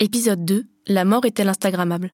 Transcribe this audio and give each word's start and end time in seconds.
Épisode 0.00 0.44
2. 0.44 0.64
La 0.86 1.04
mort 1.04 1.24
est-elle 1.24 1.48
Instagrammable? 1.48 2.12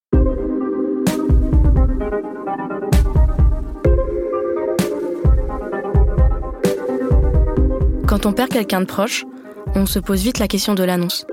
Quand 8.06 8.24
on 8.24 8.32
perd 8.32 8.48
quelqu'un 8.48 8.80
de 8.80 8.86
proche, 8.86 9.26
on 9.74 9.84
se 9.84 9.98
pose 9.98 10.22
vite 10.22 10.38
la 10.38 10.48
question 10.48 10.74
de 10.74 10.82
l'annonce. 10.82 11.26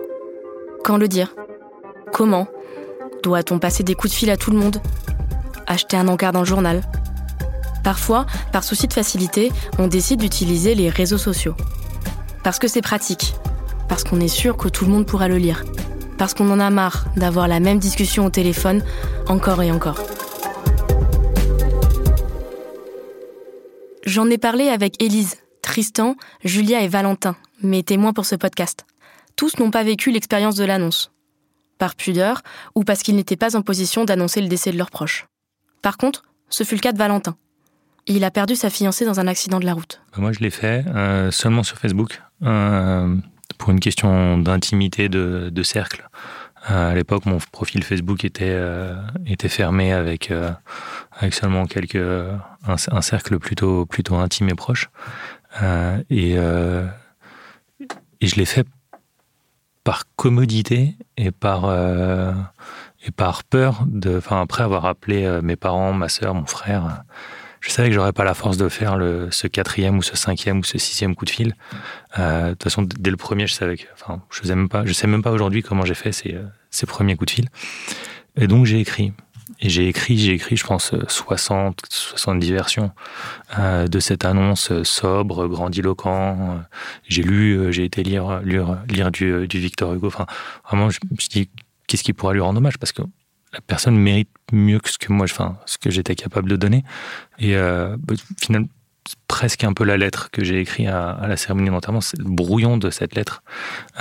Quand 0.83 0.97
le 0.97 1.07
dire? 1.07 1.33
Comment? 2.11 2.49
Doit-on 3.23 3.57
passer 3.57 3.83
des 3.83 3.95
coups 3.95 4.11
de 4.11 4.17
fil 4.17 4.29
à 4.29 4.35
tout 4.35 4.51
le 4.51 4.57
monde? 4.57 4.81
Acheter 5.67 5.95
un 5.95 6.09
encart 6.09 6.33
dans 6.33 6.41
le 6.41 6.45
journal? 6.45 6.81
Parfois, 7.81 8.25
par 8.51 8.65
souci 8.65 8.89
de 8.89 8.93
facilité, 8.93 9.53
on 9.79 9.87
décide 9.87 10.19
d'utiliser 10.19 10.75
les 10.75 10.89
réseaux 10.89 11.17
sociaux. 11.17 11.55
Parce 12.43 12.59
que 12.59 12.67
c'est 12.67 12.81
pratique. 12.81 13.35
Parce 13.87 14.03
qu'on 14.03 14.19
est 14.19 14.27
sûr 14.27 14.57
que 14.57 14.67
tout 14.67 14.83
le 14.83 14.91
monde 14.91 15.05
pourra 15.05 15.29
le 15.29 15.37
lire. 15.37 15.63
Parce 16.21 16.35
qu'on 16.35 16.51
en 16.51 16.59
a 16.59 16.69
marre 16.69 17.05
d'avoir 17.17 17.47
la 17.47 17.59
même 17.59 17.79
discussion 17.79 18.27
au 18.27 18.29
téléphone 18.29 18.83
encore 19.27 19.63
et 19.63 19.71
encore. 19.71 19.97
J'en 24.05 24.29
ai 24.29 24.37
parlé 24.37 24.67
avec 24.67 25.01
Élise, 25.01 25.37
Tristan, 25.63 26.15
Julia 26.43 26.83
et 26.83 26.87
Valentin, 26.87 27.35
mes 27.63 27.81
témoins 27.81 28.13
pour 28.13 28.27
ce 28.27 28.35
podcast. 28.35 28.85
Tous 29.35 29.57
n'ont 29.57 29.71
pas 29.71 29.81
vécu 29.81 30.11
l'expérience 30.11 30.53
de 30.53 30.63
l'annonce. 30.63 31.11
Par 31.79 31.95
pudeur 31.95 32.43
ou 32.75 32.83
parce 32.83 33.01
qu'ils 33.01 33.15
n'étaient 33.15 33.35
pas 33.35 33.57
en 33.57 33.63
position 33.63 34.05
d'annoncer 34.05 34.41
le 34.41 34.47
décès 34.47 34.71
de 34.71 34.77
leurs 34.77 34.91
proches. 34.91 35.25
Par 35.81 35.97
contre, 35.97 36.25
ce 36.49 36.63
fut 36.63 36.75
le 36.75 36.81
cas 36.81 36.91
de 36.91 36.99
Valentin. 36.99 37.35
Il 38.05 38.23
a 38.25 38.29
perdu 38.29 38.55
sa 38.55 38.69
fiancée 38.69 39.05
dans 39.05 39.19
un 39.19 39.25
accident 39.25 39.59
de 39.59 39.65
la 39.65 39.73
route. 39.73 40.03
Bah, 40.11 40.21
moi, 40.21 40.31
je 40.33 40.39
l'ai 40.41 40.51
fait 40.51 40.85
euh, 40.85 41.31
seulement 41.31 41.63
sur 41.63 41.79
Facebook, 41.79 42.21
euh, 42.43 43.15
pour 43.61 43.69
une 43.69 43.79
question 43.79 44.39
d'intimité 44.39 45.07
de, 45.07 45.63
cercle. 45.63 46.09
Euh, 46.71 46.91
à 46.91 46.95
l'époque, 46.95 47.27
mon 47.27 47.37
profil 47.51 47.83
Facebook 47.83 48.25
était, 48.25 48.59
était 49.27 49.49
fermé 49.49 49.93
avec, 49.93 50.33
avec 51.11 51.35
seulement 51.35 51.67
quelques, 51.67 52.03
un, 52.67 53.01
cercle 53.01 53.37
plutôt, 53.37 53.85
plutôt 53.85 54.15
intime 54.15 54.49
et 54.49 54.55
proche. 54.55 54.89
et, 56.09 56.37
je 58.21 58.35
l'ai 58.35 58.45
fait 58.45 58.65
par 59.83 60.05
commodité 60.15 60.95
et 61.17 61.29
par, 61.29 61.65
et 63.05 63.11
par 63.11 63.43
peur 63.43 63.83
de. 63.85 64.19
Après 64.31 64.63
avoir 64.63 64.87
appelé 64.87 65.39
mes 65.43 65.55
parents, 65.55 65.93
ma 65.93 66.09
soeur, 66.09 66.33
mon 66.33 66.47
frère 66.47 67.03
je 67.61 67.69
savais 67.69 67.89
que 67.89 67.95
j'aurais 67.95 68.11
pas 68.11 68.23
la 68.23 68.33
force 68.33 68.57
de 68.57 68.67
faire 68.69 68.97
le, 68.97 69.29
ce 69.31 69.47
quatrième 69.47 69.97
ou 69.97 70.01
ce 70.01 70.17
cinquième 70.17 70.59
ou 70.59 70.63
ce 70.63 70.79
sixième 70.79 71.15
coup 71.15 71.25
de 71.25 71.29
fil. 71.29 71.55
Euh, 72.17 72.47
de 72.47 72.49
toute 72.51 72.63
façon, 72.63 72.81
dès 72.81 73.11
le 73.11 73.17
premier, 73.17 73.45
je 73.47 73.53
savais 73.53 73.77
que, 73.77 73.85
enfin, 73.93 74.21
je 74.31 74.41
sais 74.41 74.55
même 74.55 74.67
pas, 74.67 74.83
je 74.85 74.93
sais 74.93 75.07
même 75.07 75.21
pas 75.21 75.31
aujourd'hui 75.31 75.61
comment 75.61 75.85
j'ai 75.85 75.93
fait 75.93 76.11
ces, 76.11 76.33
euh, 76.33 76.43
ces 76.71 76.87
premiers 76.87 77.15
coups 77.15 77.31
de 77.31 77.35
fil. 77.35 77.49
Et 78.35 78.47
donc 78.47 78.65
j'ai 78.65 78.79
écrit. 78.79 79.13
Et 79.59 79.69
j'ai 79.69 79.87
écrit, 79.87 80.17
j'ai 80.17 80.33
écrit, 80.33 80.55
je 80.55 80.65
pense, 80.65 80.93
60, 81.07 81.81
70 81.89 82.51
versions 82.51 82.91
euh, 83.59 83.87
de 83.87 83.99
cette 83.99 84.25
annonce 84.25 84.71
sobre, 84.83 85.47
grandiloquent. 85.47 86.61
J'ai 87.07 87.21
lu, 87.21 87.71
j'ai 87.71 87.83
été 87.83 88.01
lire, 88.01 88.39
lire, 88.41 88.77
lire 88.89 89.11
du, 89.11 89.47
du 89.47 89.59
Victor 89.59 89.93
Hugo. 89.93 90.07
Enfin, 90.07 90.25
vraiment, 90.67 90.89
je 90.89 90.99
me 91.11 91.17
suis 91.17 91.29
dit, 91.29 91.49
qu'est-ce 91.85 92.03
qui 92.03 92.13
pourrait 92.13 92.33
lui 92.33 92.41
rendre 92.41 92.57
hommage? 92.57 92.77
Parce 92.79 92.91
que 92.91 93.01
la 93.53 93.61
personne 93.61 93.97
mérite 93.97 94.29
mieux 94.51 94.79
que 94.79 94.89
ce 94.89 94.97
que 94.97 95.11
moi, 95.11 95.25
enfin, 95.25 95.57
ce 95.65 95.77
que 95.77 95.89
j'étais 95.89 96.15
capable 96.15 96.49
de 96.49 96.55
donner. 96.55 96.83
Et 97.39 97.55
euh, 97.55 97.95
bah, 97.99 98.15
finalement, 98.37 98.69
presque 99.27 99.63
un 99.63 99.73
peu 99.73 99.83
la 99.83 99.97
lettre 99.97 100.29
que 100.31 100.43
j'ai 100.43 100.59
écrite 100.61 100.87
à, 100.87 101.25
la 101.27 101.37
cérémonie 101.37 101.69
d'enterrement, 101.69 102.01
c'est 102.01 102.17
le 102.17 102.29
brouillon 102.29 102.77
de 102.77 102.89
cette 102.89 103.15
lettre 103.15 103.43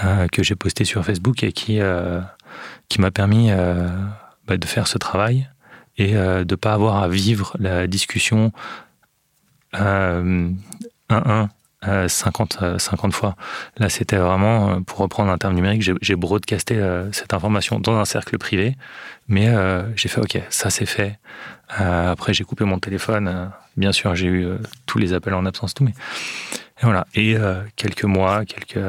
euh, 0.05 0.29
que 0.29 0.43
j'ai 0.43 0.55
postée 0.55 0.85
sur 0.85 1.05
Facebook 1.05 1.43
et 1.43 1.53
qui, 1.53 1.81
euh, 1.81 2.21
qui 2.89 3.01
m'a 3.01 3.11
permis 3.11 3.51
bah, 4.47 4.57
de 4.57 4.67
faire 4.67 4.87
ce 4.87 4.99
travail 4.99 5.49
et 5.97 6.13
de 6.13 6.45
ne 6.49 6.55
pas 6.55 6.73
avoir 6.73 7.03
à 7.03 7.09
vivre 7.09 7.57
la 7.59 7.87
discussion 7.87 8.53
un 9.73 10.55
1 11.83 12.09
50, 12.09 12.79
50 12.79 13.13
fois. 13.13 13.37
Là, 13.79 13.89
c'était 13.89 14.17
vraiment, 14.17 14.83
pour 14.83 14.99
reprendre 14.99 15.31
un 15.31 15.39
terme 15.39 15.55
numérique, 15.55 15.83
j'ai 16.01 16.17
broadcasté 16.17 16.81
cette 17.13 17.33
information 17.33 17.81
dans 17.81 17.97
un 17.97 18.05
cercle 18.05 18.39
privé 18.39 18.77
mais 19.31 19.49
euh, 19.49 19.85
j'ai 19.95 20.09
fait, 20.09 20.21
OK, 20.21 20.43
ça 20.51 20.71
c'est 20.71 20.87
fait. 20.87 21.19
Euh, 21.81 22.11
après, 22.11 22.35
j'ai 22.35 22.43
coupé 22.43 22.65
mon 22.65 22.81
téléphone. 22.81 23.29
Euh, 23.29 23.47
bien 23.77 23.93
sûr, 23.93 24.17
j'ai 24.17 24.27
eu 24.27 24.49
tous 24.87 24.99
les 24.99 25.13
appels 25.13 25.35
en 25.35 25.47
absence, 25.47 25.73
tout. 25.73 25.85
Mais 25.85 25.93
et 26.83 26.85
voilà. 26.85 27.07
Et 27.15 27.37
quelques 27.77 28.05
mois, 28.05 28.45
quelques, 28.45 28.85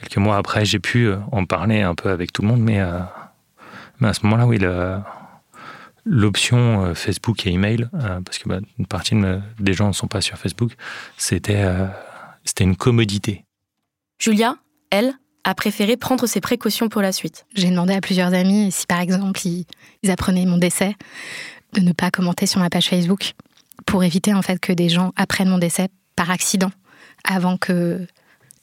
quelques 0.00 0.16
mois 0.16 0.36
après, 0.36 0.64
j'ai 0.64 0.80
pu 0.80 1.12
en 1.30 1.44
parler 1.44 1.82
un 1.82 1.94
peu 1.94 2.10
avec 2.10 2.32
tout 2.32 2.42
le 2.42 2.48
monde. 2.48 2.60
Mais, 2.60 2.80
mais 4.00 4.08
à 4.08 4.14
ce 4.14 4.24
moment-là, 4.24 4.46
oui, 4.46 4.58
l'option 6.10 6.94
Facebook 6.94 7.46
et 7.46 7.50
email, 7.50 7.88
parce 8.24 8.38
que 8.38 8.48
bah, 8.48 8.58
une 8.78 8.86
partie 8.86 9.14
des 9.58 9.72
gens 9.72 9.88
ne 9.88 9.92
sont 9.92 10.08
pas 10.08 10.20
sur 10.20 10.36
Facebook, 10.36 10.72
c'était 11.16 11.64
c'était 12.44 12.64
une 12.64 12.76
commodité. 12.76 13.44
Julia, 14.18 14.56
elle, 14.90 15.14
a 15.44 15.54
préféré 15.54 15.96
prendre 15.96 16.26
ses 16.26 16.40
précautions 16.40 16.88
pour 16.88 17.02
la 17.02 17.12
suite. 17.12 17.46
J'ai 17.54 17.70
demandé 17.70 17.94
à 17.94 18.00
plusieurs 18.00 18.34
amis 18.34 18.70
si 18.72 18.86
par 18.86 19.00
exemple 19.00 19.40
ils, 19.46 19.66
apprenaient 20.10 20.46
mon 20.46 20.58
décès, 20.58 20.96
de 21.74 21.80
ne 21.80 21.92
pas 21.92 22.10
commenter 22.10 22.46
sur 22.46 22.60
ma 22.60 22.68
page 22.68 22.88
Facebook 22.88 23.32
pour 23.86 24.04
éviter 24.04 24.34
en 24.34 24.42
fait 24.42 24.58
que 24.58 24.72
des 24.72 24.88
gens 24.88 25.12
apprennent 25.16 25.48
mon 25.48 25.58
décès 25.58 25.88
par 26.16 26.30
accident 26.30 26.70
avant 27.24 27.56
que 27.56 28.06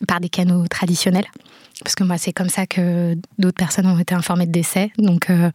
par 0.07 0.19
des 0.19 0.29
canaux 0.29 0.67
traditionnels. 0.67 1.25
Parce 1.83 1.95
que 1.95 2.03
moi, 2.03 2.17
c'est 2.17 2.33
comme 2.33 2.49
ça 2.49 2.65
que 2.65 3.15
d'autres 3.37 3.57
personnes 3.57 3.85
ont 3.87 3.99
été 3.99 4.13
informées 4.15 4.47
de 4.47 4.51
décès. 4.51 4.91
Donc, 4.97 5.29
euh, 5.29 5.51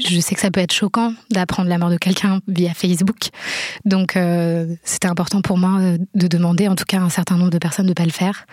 je 0.00 0.20
sais 0.20 0.34
que 0.34 0.40
ça 0.40 0.50
peut 0.50 0.60
être 0.60 0.72
choquant 0.72 1.12
d'apprendre 1.30 1.68
la 1.68 1.78
mort 1.78 1.90
de 1.90 1.96
quelqu'un 1.96 2.40
via 2.48 2.74
Facebook. 2.74 3.28
Donc, 3.84 4.16
euh, 4.16 4.74
c'était 4.84 5.08
important 5.08 5.40
pour 5.40 5.58
moi 5.58 5.78
euh, 5.80 5.98
de 6.14 6.26
demander, 6.26 6.68
en 6.68 6.74
tout 6.74 6.84
cas, 6.84 6.98
à 6.98 7.02
un 7.02 7.08
certain 7.08 7.36
nombre 7.36 7.50
de 7.50 7.58
personnes 7.58 7.86
de 7.86 7.90
ne 7.90 7.94
pas 7.94 8.04
le 8.04 8.10
faire, 8.10 8.46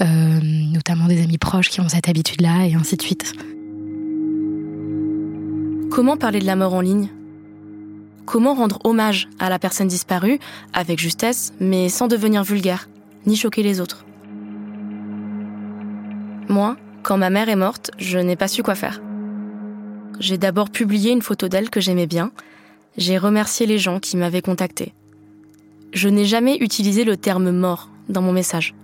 euh, 0.00 0.04
notamment 0.42 1.06
des 1.06 1.22
amis 1.22 1.38
proches 1.38 1.68
qui 1.68 1.80
ont 1.80 1.88
cette 1.88 2.08
habitude-là, 2.08 2.66
et 2.66 2.74
ainsi 2.74 2.96
de 2.96 3.02
suite. 3.02 3.32
Comment 5.90 6.16
parler 6.16 6.40
de 6.40 6.46
la 6.46 6.56
mort 6.56 6.74
en 6.74 6.80
ligne? 6.80 7.08
Comment 8.26 8.54
rendre 8.54 8.78
hommage 8.84 9.28
à 9.38 9.48
la 9.48 9.58
personne 9.58 9.88
disparue 9.88 10.38
avec 10.74 10.98
justesse, 10.98 11.52
mais 11.60 11.88
sans 11.88 12.08
devenir 12.08 12.44
vulgaire, 12.44 12.88
ni 13.26 13.36
choquer 13.36 13.62
les 13.62 13.80
autres? 13.80 14.04
Moi, 16.48 16.76
quand 17.02 17.16
ma 17.16 17.30
mère 17.30 17.48
est 17.48 17.56
morte, 17.56 17.90
je 17.98 18.18
n'ai 18.18 18.36
pas 18.36 18.48
su 18.48 18.62
quoi 18.62 18.74
faire. 18.74 19.00
J'ai 20.20 20.38
d'abord 20.38 20.70
publié 20.70 21.12
une 21.12 21.22
photo 21.22 21.48
d'elle 21.48 21.70
que 21.70 21.80
j'aimais 21.80 22.06
bien. 22.06 22.32
J'ai 22.96 23.18
remercié 23.18 23.66
les 23.66 23.78
gens 23.78 24.00
qui 24.00 24.16
m'avaient 24.16 24.42
contacté. 24.42 24.92
Je 25.92 26.08
n'ai 26.08 26.24
jamais 26.24 26.56
utilisé 26.56 27.04
le 27.04 27.16
terme 27.16 27.50
mort 27.50 27.88
dans 28.08 28.22
mon 28.22 28.32
message. 28.32 28.74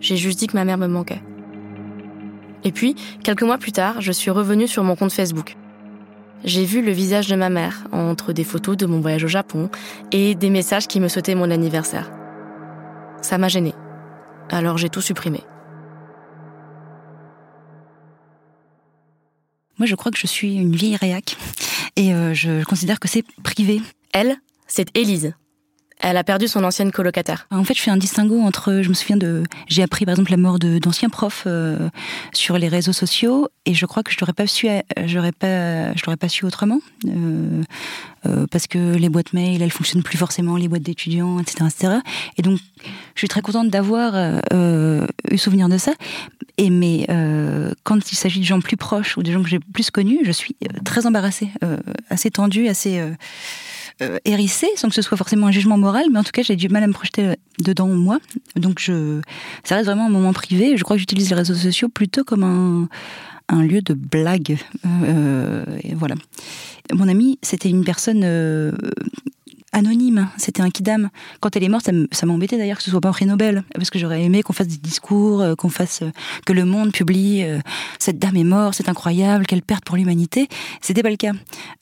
J'ai 0.00 0.16
juste 0.16 0.38
dit 0.38 0.46
que 0.46 0.56
ma 0.56 0.64
mère 0.64 0.78
me 0.78 0.86
manquait. 0.86 1.22
Et 2.62 2.72
puis, 2.72 2.94
quelques 3.22 3.42
mois 3.42 3.58
plus 3.58 3.72
tard, 3.72 4.00
je 4.00 4.12
suis 4.12 4.30
revenue 4.30 4.68
sur 4.68 4.84
mon 4.84 4.96
compte 4.96 5.12
Facebook. 5.12 5.56
J'ai 6.44 6.64
vu 6.64 6.82
le 6.82 6.92
visage 6.92 7.28
de 7.28 7.36
ma 7.36 7.48
mère 7.48 7.84
entre 7.90 8.34
des 8.34 8.44
photos 8.44 8.76
de 8.76 8.84
mon 8.84 9.00
voyage 9.00 9.24
au 9.24 9.28
Japon 9.28 9.70
et 10.12 10.34
des 10.34 10.50
messages 10.50 10.88
qui 10.88 11.00
me 11.00 11.08
souhaitaient 11.08 11.34
mon 11.34 11.50
anniversaire. 11.50 12.10
Ça 13.22 13.38
m'a 13.38 13.48
gênée. 13.48 13.74
Alors 14.50 14.76
j'ai 14.76 14.90
tout 14.90 15.00
supprimé. 15.00 15.40
Moi, 19.78 19.86
je 19.86 19.94
crois 19.94 20.12
que 20.12 20.18
je 20.18 20.26
suis 20.26 20.54
une 20.54 20.74
vieille 20.74 20.96
réac 20.96 21.36
et 21.96 22.14
euh, 22.14 22.34
je 22.34 22.64
considère 22.64 23.00
que 23.00 23.08
c'est 23.08 23.24
privé. 23.42 23.80
Elle, 24.12 24.36
c'est 24.66 24.88
Élise. 24.96 25.34
Elle 26.00 26.16
a 26.16 26.24
perdu 26.24 26.48
son 26.48 26.64
ancienne 26.64 26.92
colocataire. 26.92 27.46
En 27.50 27.64
fait, 27.64 27.74
je 27.74 27.80
fais 27.80 27.90
un 27.90 27.96
distinguo 27.96 28.40
entre, 28.40 28.82
je 28.82 28.88
me 28.88 28.94
souviens 28.94 29.16
de, 29.16 29.44
j'ai 29.68 29.82
appris 29.82 30.04
par 30.04 30.12
exemple 30.12 30.32
la 30.32 30.36
mort 30.36 30.58
d'anciens 30.58 31.08
profs 31.08 31.44
euh, 31.46 31.88
sur 32.32 32.58
les 32.58 32.68
réseaux 32.68 32.92
sociaux, 32.92 33.48
et 33.64 33.74
je 33.74 33.86
crois 33.86 34.02
que 34.02 34.10
je 34.10 34.16
n'aurais 34.20 34.32
pas 34.32 34.46
su, 34.46 34.66
j'aurais 35.06 35.32
pas, 35.32 35.94
je 35.94 36.02
l'aurais 36.04 36.16
pas 36.16 36.28
su 36.28 36.44
autrement, 36.44 36.80
euh, 37.06 37.62
euh, 38.26 38.46
parce 38.50 38.66
que 38.66 38.96
les 38.96 39.08
boîtes 39.08 39.32
mail, 39.32 39.62
elles 39.62 39.70
fonctionnent 39.70 40.02
plus 40.02 40.18
forcément, 40.18 40.56
les 40.56 40.68
boîtes 40.68 40.82
d'étudiants, 40.82 41.38
etc., 41.38 41.64
etc. 41.66 41.94
Et 42.36 42.42
donc, 42.42 42.58
je 43.14 43.20
suis 43.20 43.28
très 43.28 43.40
contente 43.40 43.68
d'avoir 43.68 44.14
eu 44.52 45.38
souvenir 45.38 45.68
de 45.68 45.78
ça. 45.78 45.92
Et 46.58 46.70
mais 46.70 47.06
quand 47.84 48.12
il 48.12 48.16
s'agit 48.16 48.40
de 48.40 48.44
gens 48.44 48.60
plus 48.60 48.76
proches 48.76 49.16
ou 49.16 49.22
de 49.22 49.32
gens 49.32 49.42
que 49.42 49.48
j'ai 49.48 49.60
plus 49.60 49.90
connus, 49.90 50.18
je 50.24 50.32
suis 50.32 50.56
très 50.84 51.06
embarrassée, 51.06 51.48
assez 52.10 52.30
tendue, 52.30 52.68
assez 52.68 53.00
euh, 54.02 54.18
hérissé, 54.24 54.66
sans 54.76 54.88
que 54.88 54.94
ce 54.94 55.02
soit 55.02 55.16
forcément 55.16 55.46
un 55.46 55.52
jugement 55.52 55.78
moral, 55.78 56.06
mais 56.12 56.18
en 56.18 56.24
tout 56.24 56.32
cas, 56.32 56.42
j'ai 56.42 56.56
du 56.56 56.68
mal 56.68 56.82
à 56.82 56.86
me 56.86 56.92
projeter 56.92 57.34
dedans 57.58 57.88
moi. 57.88 58.18
Donc, 58.56 58.78
je, 58.80 59.20
ça 59.62 59.76
reste 59.76 59.86
vraiment 59.86 60.06
un 60.06 60.10
moment 60.10 60.32
privé. 60.32 60.76
Je 60.76 60.84
crois 60.84 60.96
que 60.96 61.00
j'utilise 61.00 61.30
les 61.30 61.36
réseaux 61.36 61.54
sociaux 61.54 61.88
plutôt 61.88 62.24
comme 62.24 62.42
un, 62.42 62.88
un 63.48 63.62
lieu 63.62 63.82
de 63.82 63.94
blague. 63.94 64.58
Euh, 64.86 65.64
et 65.82 65.94
voilà. 65.94 66.14
Mon 66.92 67.08
ami, 67.08 67.38
c'était 67.42 67.70
une 67.70 67.84
personne 67.84 68.22
euh, 68.24 68.72
anonyme. 69.74 70.28
C'était 70.38 70.62
un 70.62 70.70
kidam. 70.70 71.10
Quand 71.40 71.54
elle 71.56 71.64
est 71.64 71.68
morte, 71.68 71.90
ça 72.12 72.26
m'embêtait 72.26 72.56
d'ailleurs 72.56 72.78
que 72.78 72.82
ce 72.82 72.90
soit 72.90 73.00
pas 73.00 73.10
un 73.10 73.12
prix 73.12 73.26
Nobel, 73.26 73.64
parce 73.74 73.90
que 73.90 73.98
j'aurais 73.98 74.22
aimé 74.22 74.42
qu'on 74.42 74.52
fasse 74.52 74.68
des 74.68 74.78
discours, 74.78 75.42
euh, 75.42 75.54
qu'on 75.54 75.68
fasse 75.68 76.02
euh, 76.02 76.10
que 76.46 76.52
le 76.52 76.64
monde 76.64 76.92
publie 76.92 77.42
euh, 77.42 77.58
cette 77.98 78.18
dame 78.18 78.36
est 78.36 78.44
morte, 78.44 78.74
c'est 78.76 78.88
incroyable, 78.88 79.46
quelle 79.46 79.62
perte 79.62 79.84
pour 79.84 79.96
l'humanité. 79.96 80.48
C'était 80.80 81.02
pas 81.02 81.10
le 81.10 81.16
cas. 81.16 81.32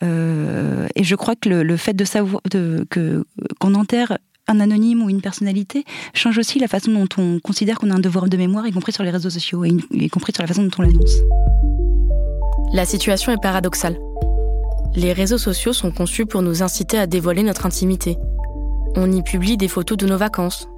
et 0.03 1.05
je 1.05 1.15
crois 1.15 1.37
que 1.37 1.49
le, 1.49 1.77
fait 1.77 1.95
de 1.95 2.05
savoir 2.05 2.43
que 2.91 3.25
qu'on 3.61 3.75
enterre 3.75 4.19
un 4.49 4.61
anonyme 4.61 5.03
ou 5.03 5.11
une 5.11 5.21
personnalité 5.21 5.85
change 6.15 6.39
aussi 6.39 6.59
la 6.59 6.69
façon 6.69 6.93
dont 6.93 7.09
on 7.19 7.41
considère 7.41 7.79
qu'on 7.79 7.91
a 7.91 7.95
un 7.95 8.01
devoir 8.01 8.29
de 8.29 8.37
mémoire, 8.37 8.67
y 8.67 8.73
compris 8.73 8.93
sur 8.93 9.05
les 9.05 9.11
réseaux 9.11 9.31
sociaux, 9.31 9.65
y 9.65 10.09
compris 10.09 10.33
sur 10.33 10.43
la 10.43 10.49
façon 10.49 10.63
dont 10.63 10.71
on 10.79 10.83
l'annonce. 10.83 11.17
La 12.73 12.85
situation 12.85 13.33
est 13.33 13.43
paradoxale. 13.43 13.99
Les 14.95 15.15
réseaux 15.15 15.39
sociaux 15.39 15.73
sont 15.73 15.91
conçus 15.91 16.27
pour 16.27 16.43
nous 16.43 16.63
inciter 16.63 16.99
à 16.99 17.07
dévoiler 17.07 17.43
notre 17.43 17.65
intimité. 17.65 18.19
On 18.95 19.11
y 19.11 19.23
publie 19.23 19.57
des 19.57 19.69
photos 19.69 19.97
de 19.97 20.07
nos 20.07 20.19
vacances, 20.19 20.69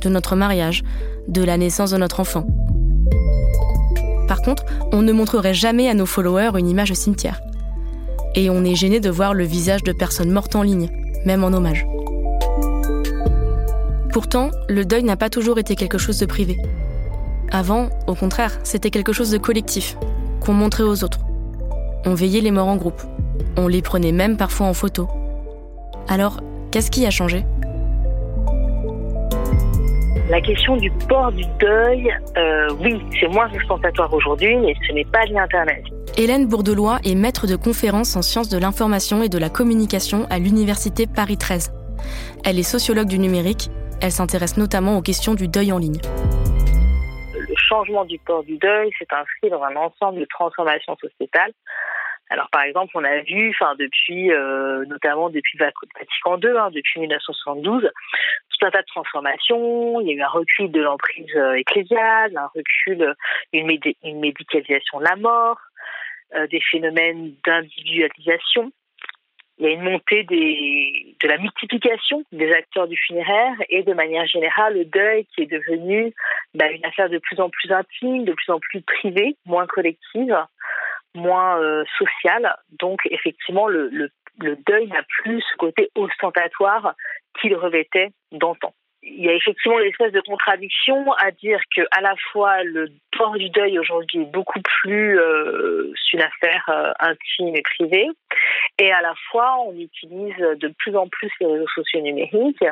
de 0.00 0.08
notre 0.08 0.36
mariage, 0.36 0.82
de 1.28 1.44
la 1.44 1.58
naissance 1.58 1.90
de 1.90 1.98
notre 1.98 2.20
enfant. 2.20 2.46
Par 4.26 4.40
contre, 4.40 4.64
on 4.90 5.02
ne 5.02 5.12
montrerait 5.12 5.52
jamais 5.52 5.86
à 5.90 5.94
nos 5.94 6.06
followers 6.06 6.58
une 6.58 6.68
image 6.68 6.92
au 6.92 6.94
cimetière. 6.94 7.42
Et 8.34 8.48
on 8.48 8.64
est 8.64 8.74
gêné 8.74 9.00
de 9.00 9.10
voir 9.10 9.34
le 9.34 9.44
visage 9.44 9.82
de 9.82 9.92
personnes 9.92 10.30
mortes 10.30 10.56
en 10.56 10.62
ligne, 10.62 10.88
même 11.26 11.44
en 11.44 11.48
hommage. 11.48 11.86
Pourtant, 14.12 14.50
le 14.70 14.86
deuil 14.86 15.02
n'a 15.02 15.16
pas 15.16 15.28
toujours 15.28 15.58
été 15.58 15.76
quelque 15.76 15.98
chose 15.98 16.18
de 16.18 16.26
privé. 16.26 16.58
Avant, 17.50 17.90
au 18.06 18.14
contraire, 18.14 18.58
c'était 18.64 18.90
quelque 18.90 19.12
chose 19.12 19.30
de 19.30 19.38
collectif, 19.38 19.98
qu'on 20.40 20.54
montrait 20.54 20.84
aux 20.84 21.04
autres. 21.04 21.20
On 22.06 22.14
veillait 22.14 22.40
les 22.40 22.50
morts 22.50 22.68
en 22.68 22.76
groupe, 22.76 23.02
on 23.56 23.68
les 23.68 23.82
prenait 23.82 24.12
même 24.12 24.36
parfois 24.36 24.66
en 24.66 24.74
photo. 24.74 25.08
Alors, 26.08 26.40
qu'est-ce 26.70 26.90
qui 26.90 27.06
a 27.06 27.10
changé? 27.10 27.44
La 30.30 30.42
question 30.42 30.76
du 30.76 30.90
port 31.08 31.32
du 31.32 31.44
deuil, 31.58 32.12
euh, 32.36 32.68
oui, 32.80 33.00
c'est 33.18 33.28
moins 33.28 33.50
ostentatoire 33.54 34.12
aujourd'hui, 34.12 34.56
mais 34.58 34.74
ce 34.86 34.92
n'est 34.92 35.06
pas 35.06 35.24
lié 35.24 35.38
Internet. 35.38 35.82
Hélène 36.18 36.46
Bourdelois 36.46 36.98
est 37.02 37.14
maître 37.14 37.46
de 37.46 37.56
conférences 37.56 38.14
en 38.14 38.22
sciences 38.22 38.50
de 38.50 38.58
l'information 38.58 39.22
et 39.22 39.30
de 39.30 39.38
la 39.38 39.48
communication 39.48 40.26
à 40.28 40.38
l'Université 40.38 41.06
Paris 41.06 41.38
13. 41.38 41.72
Elle 42.44 42.58
est 42.58 42.62
sociologue 42.62 43.08
du 43.08 43.18
numérique. 43.18 43.70
Elle 44.02 44.12
s'intéresse 44.12 44.56
notamment 44.58 44.98
aux 44.98 45.02
questions 45.02 45.34
du 45.34 45.48
deuil 45.48 45.72
en 45.72 45.78
ligne. 45.78 46.00
Le 47.34 47.54
changement 47.56 48.04
du 48.04 48.18
port 48.18 48.44
du 48.44 48.58
deuil 48.58 48.90
s'est 48.98 49.06
inscrit 49.10 49.48
dans 49.50 49.62
un 49.62 49.76
ensemble 49.76 50.20
de 50.20 50.26
transformations 50.26 50.96
sociétales 51.00 51.52
alors 52.30 52.48
par 52.50 52.62
exemple, 52.62 52.92
on 52.94 53.04
a 53.04 53.20
vu, 53.20 53.50
enfin 53.50 53.74
depuis, 53.78 54.30
euh, 54.32 54.84
notamment 54.86 55.30
depuis 55.30 55.58
Vatican 55.58 56.38
II, 56.38 56.58
hein, 56.58 56.70
depuis 56.72 57.00
1972, 57.00 57.82
tout 57.82 58.66
un 58.66 58.70
tas 58.70 58.82
de 58.82 58.86
transformations. 58.86 60.00
Il 60.00 60.08
y 60.08 60.10
a 60.10 60.14
eu 60.14 60.22
un 60.22 60.28
recul 60.28 60.70
de 60.70 60.82
l'emprise 60.82 61.34
euh, 61.36 61.54
ecclésiale, 61.54 62.36
un 62.36 62.50
recul, 62.54 63.14
une, 63.52 63.78
une 64.04 64.20
médicalisation 64.20 64.98
de 65.00 65.04
la 65.04 65.16
mort, 65.16 65.58
euh, 66.34 66.46
des 66.48 66.60
phénomènes 66.60 67.32
d'individualisation. 67.46 68.72
Il 69.60 69.66
y 69.66 69.70
a 69.70 69.72
une 69.72 69.82
montée 69.82 70.22
des, 70.24 71.16
de 71.20 71.28
la 71.28 71.38
multiplication 71.38 72.22
des 72.30 72.52
acteurs 72.52 72.86
du 72.86 72.96
funéraire 72.96 73.54
et 73.70 73.82
de 73.82 73.92
manière 73.92 74.24
générale 74.26 74.74
le 74.74 74.84
deuil 74.84 75.26
qui 75.34 75.42
est 75.42 75.50
devenu 75.50 76.14
bah, 76.54 76.70
une 76.70 76.84
affaire 76.84 77.08
de 77.08 77.18
plus 77.18 77.40
en 77.40 77.50
plus 77.50 77.72
intime, 77.72 78.24
de 78.24 78.34
plus 78.34 78.52
en 78.52 78.60
plus 78.60 78.82
privée, 78.82 79.36
moins 79.46 79.66
collective 79.66 80.36
moins 81.18 81.60
euh, 81.60 81.84
social. 81.98 82.54
Donc 82.78 83.00
effectivement, 83.10 83.68
le, 83.68 83.88
le, 83.88 84.10
deuil 84.66 84.86
n'a 84.86 85.02
plus 85.22 85.40
ce 85.40 85.56
côté 85.56 85.90
ostentatoire 85.96 86.94
qu'il 87.40 87.54
revêtait 87.56 88.10
d'antan. 88.32 88.72
Il 89.02 89.24
y 89.24 89.28
a 89.28 89.34
effectivement 89.34 89.78
une 89.78 89.88
espèce 89.88 90.12
de 90.12 90.20
contradiction 90.20 91.12
à 91.12 91.30
dire 91.30 91.60
que 91.74 91.82
à 91.90 92.00
la 92.00 92.14
fois 92.30 92.62
le 92.62 92.88
port 93.16 93.36
du 93.36 93.48
deuil 93.50 93.78
aujourd'hui 93.78 94.22
est 94.22 94.32
beaucoup 94.32 94.60
plus 94.60 95.18
euh, 95.18 95.92
une 96.12 96.22
affaire 96.22 96.64
euh, 96.68 96.92
intime 97.00 97.54
et 97.54 97.62
privée, 97.62 98.08
et 98.78 98.92
à 98.92 99.00
la 99.02 99.14
fois 99.30 99.56
on 99.66 99.74
utilise 99.76 100.36
de 100.36 100.68
plus 100.78 100.96
en 100.96 101.08
plus 101.08 101.30
les 101.40 101.46
réseaux 101.46 101.68
sociaux 101.74 102.00
numériques 102.00 102.64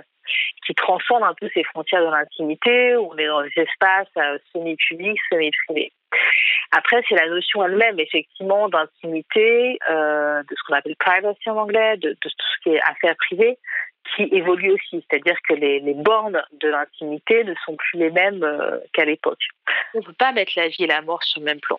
qui 0.67 0.75
transcendent 0.75 1.23
un 1.23 1.35
peu 1.35 1.49
ces 1.55 1.65
frontières 1.65 2.05
de 2.05 2.11
l'intimité, 2.11 2.97
où 2.97 3.13
on 3.13 3.17
est 3.17 3.27
dans 3.27 3.43
des 3.43 3.53
espaces 3.57 4.09
euh, 4.19 4.39
semi-publics, 4.53 5.21
semi-privés. 5.31 5.93
Après, 6.73 7.03
c'est 7.09 7.15
la 7.15 7.29
notion 7.29 7.65
elle-même, 7.65 8.01
effectivement, 8.01 8.69
d'intimité, 8.69 9.79
euh, 9.89 10.43
de 10.43 10.55
ce 10.57 10.63
qu'on 10.67 10.75
appelle 10.75 10.97
privacy 10.97 11.49
en 11.49 11.57
anglais, 11.57 11.97
de, 11.99 12.17
tout 12.21 12.29
ce 12.29 12.63
qui 12.63 12.71
est 12.71 12.81
affaires 12.83 13.17
privées, 13.17 13.59
qui 14.15 14.29
évolue 14.33 14.73
aussi. 14.73 15.05
C'est-à-dire 15.09 15.37
que 15.49 15.55
les, 15.55 15.81
bornes 15.95 16.43
de 16.61 16.69
l'intimité 16.69 17.45
ne 17.45 17.55
sont 17.65 17.77
plus 17.77 17.99
les 17.99 18.11
mêmes 18.11 18.43
euh, 18.43 18.79
qu'à 18.93 19.05
l'époque. 19.05 19.43
On 19.95 19.99
ne 19.99 20.05
peut 20.05 20.13
pas 20.13 20.33
mettre 20.33 20.53
la 20.57 20.69
vie 20.69 20.85
et 20.85 20.87
la 20.87 21.03
mort 21.03 21.23
sur 21.23 21.41
le 21.41 21.47
même 21.47 21.61
plan. 21.61 21.79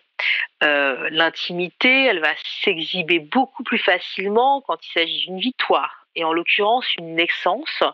L'intimité, 0.60 2.06
elle 2.06 2.20
va 2.20 2.32
s'exhiber 2.62 3.20
beaucoup 3.20 3.62
plus 3.62 3.78
facilement 3.78 4.60
quand 4.62 4.78
il 4.84 4.92
s'agit 4.92 5.26
d'une 5.26 5.38
victoire. 5.38 6.06
Et 6.16 6.24
en 6.24 6.32
l'occurrence, 6.32 6.86
une 6.96 7.14
naissance 7.14 7.84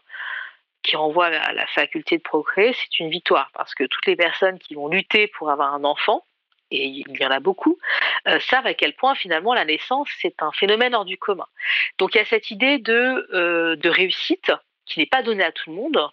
qui 0.85 0.97
renvoie 0.97 1.27
à 1.27 1.53
la 1.53 1.67
faculté 1.69 2.19
de 2.19 2.23
procréer, 2.23 2.75
c'est 2.75 3.01
une 3.01 3.11
victoire. 3.11 3.51
Parce 3.55 3.75
que 3.75 3.85
toutes 3.85 4.07
les 4.07 4.17
personnes 4.17 4.59
qui 4.59 4.75
vont 4.75 4.89
lutter 4.89 5.27
pour 5.27 5.51
avoir 5.51 5.75
un 5.75 5.83
enfant, 5.83 6.25
et 6.71 6.87
il 6.87 7.21
y 7.21 7.27
en 7.27 7.31
a 7.31 7.41
beaucoup, 7.41 7.79
euh, 8.29 8.39
savent 8.41 8.67
à 8.67 8.75
quel 8.75 8.95
point 8.95 9.15
finalement 9.15 9.55
la 9.55 9.65
naissance, 9.65 10.09
c'est 10.21 10.43
un 10.43 10.53
phénomène 10.53 10.95
hors 10.95 11.05
du 11.05 11.17
commun. 11.17 11.47
Donc 11.99 12.15
il 12.15 12.19
y 12.19 12.21
a 12.21 12.25
cette 12.25 12.51
idée 12.51 12.79
de, 12.79 13.29
euh, 13.33 13.77
réussite 13.85 14.53
qui 14.87 15.01
n'est 15.01 15.07
pas 15.07 15.23
donnée 15.23 15.45
à 15.45 15.53
tout 15.53 15.71
le 15.71 15.77
monde 15.77 16.11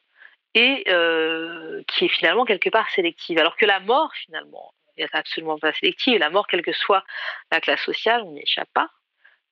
et 0.54 0.84
euh, 0.88 1.82
qui 1.88 2.06
est 2.06 2.10
finalement 2.10 2.46
quelque 2.46 2.70
part 2.70 2.90
sélective. 2.92 3.40
Alors 3.40 3.58
que 3.58 3.66
la 3.66 3.80
mort, 3.80 4.12
finalement, 4.26 4.74
n'est 4.98 5.08
absolument 5.14 5.58
pas 5.58 5.74
sélective. 5.74 6.20
La 6.20 6.30
mort, 6.30 6.48
quelle 6.48 6.62
que 6.62 6.74
soit 6.74 7.04
la 7.52 7.60
classe 7.60 7.82
sociale, 7.82 8.24
on 8.24 8.32
n'y 8.32 8.42
échappe 8.42 8.70
pas. 8.74 8.90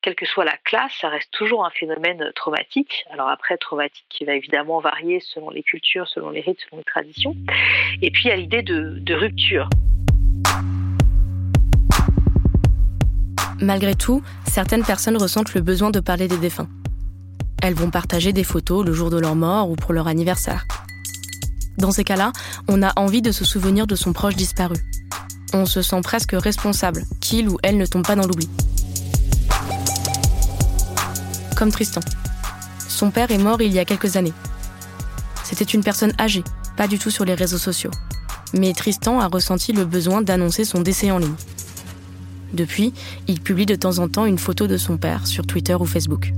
Quelle 0.02 0.16
que 0.16 0.26
soit 0.26 0.46
la 0.46 0.56
classe, 0.64 0.94
ça 1.02 1.10
reste 1.10 1.30
toujours 1.32 1.66
un 1.66 1.72
phénomène 1.72 2.32
traumatique. 2.34 3.04
Alors 3.12 3.28
après, 3.28 3.58
traumatique 3.58 4.06
qui 4.10 4.24
va 4.24 4.34
évidemment 4.34 4.80
varier 4.80 5.20
selon 5.20 5.50
les 5.50 5.62
cultures, 5.62 6.08
selon 6.08 6.30
les 6.30 6.40
rites, 6.40 6.60
selon 6.70 6.78
les 6.78 6.86
traditions. 6.86 7.36
Et 8.02 8.10
puis 8.10 8.24
il 8.26 8.28
y 8.30 8.32
a 8.32 8.38
l'idée 8.38 8.62
de, 8.62 8.98
de 9.00 9.14
rupture. 9.14 9.68
Malgré 13.60 13.94
tout, 13.94 14.24
certaines 14.48 14.86
personnes 14.86 15.18
ressentent 15.18 15.54
le 15.54 15.60
besoin 15.60 15.92
de 15.92 16.00
parler 16.00 16.30
des 16.30 16.38
défunts. 16.38 16.70
Elles 17.62 17.74
vont 17.74 17.90
partager 17.90 18.32
des 18.32 18.46
photos 18.46 18.86
le 18.86 18.94
jour 18.94 19.10
de 19.10 19.20
leur 19.20 19.36
mort 19.36 19.70
ou 19.70 19.76
pour 19.76 19.92
leur 19.92 20.08
anniversaire. 20.08 20.66
Dans 21.78 21.92
ces 21.92 22.06
cas-là, 22.06 22.32
on 22.70 22.84
a 22.84 22.98
envie 22.98 23.22
de 23.22 23.34
se 23.34 23.44
souvenir 23.44 23.86
de 23.86 23.96
son 23.96 24.14
proche 24.14 24.36
disparu. 24.38 24.76
On 25.54 25.66
se 25.66 25.82
sent 25.82 26.00
presque 26.04 26.32
responsable 26.32 27.02
qu'il 27.20 27.50
ou 27.50 27.58
elle 27.64 27.78
ne 27.78 27.86
tombe 27.86 28.06
pas 28.06 28.16
dans 28.16 28.26
l'oubli. 28.26 28.48
Comme 31.60 31.72
Tristan. 31.72 32.00
Son 32.88 33.12
père 33.12 33.32
est 33.32 33.38
mort 33.38 33.62
il 33.62 33.74
y 33.74 33.80
a 33.80 33.84
quelques 33.84 34.16
années. 34.16 34.32
C'était 35.44 35.66
une 35.66 35.84
personne 35.84 36.14
âgée, 36.18 36.46
pas 36.78 36.88
du 36.88 36.98
tout 36.98 37.12
sur 37.12 37.26
les 37.26 37.34
réseaux 37.34 37.58
sociaux. 37.58 37.92
Mais 38.54 38.72
Tristan 38.72 39.20
a 39.20 39.28
ressenti 39.28 39.74
le 39.74 39.84
besoin 39.84 40.22
d'annoncer 40.22 40.64
son 40.64 40.80
décès 40.80 41.12
en 41.12 41.18
ligne. 41.18 41.36
Depuis, 42.54 42.94
il 43.28 43.42
publie 43.42 43.66
de 43.66 43.76
temps 43.76 44.00
en 44.00 44.08
temps 44.08 44.26
une 44.26 44.38
photo 44.38 44.68
de 44.68 44.78
son 44.78 44.98
père 44.98 45.28
sur 45.28 45.46
Twitter 45.46 45.76
ou 45.76 45.86
Facebook. 45.86 46.32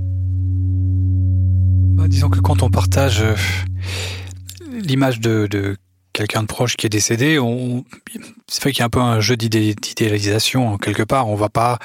Bah, 1.94 2.08
disons 2.08 2.28
que 2.28 2.40
quand 2.40 2.64
on 2.64 2.70
partage 2.70 3.22
euh, 3.22 3.36
l'image 4.72 5.20
de, 5.20 5.76
quelqu'un 6.12 6.42
de 6.42 6.48
proche 6.48 6.76
qui 6.76 6.86
est 6.86 6.90
décédé, 6.90 7.38
on, 7.38 7.84
c'est 8.48 8.60
vrai 8.60 8.72
qu'il 8.72 8.80
y 8.80 8.82
a 8.82 8.86
un 8.86 8.90
peu 8.90 9.00
un 9.00 9.20
jeu 9.20 9.36
d'idéalisation 9.36 10.78
quelque 10.78 11.04
part. 11.04 11.28
On 11.28 11.36
va 11.36 11.48
pas 11.48 11.78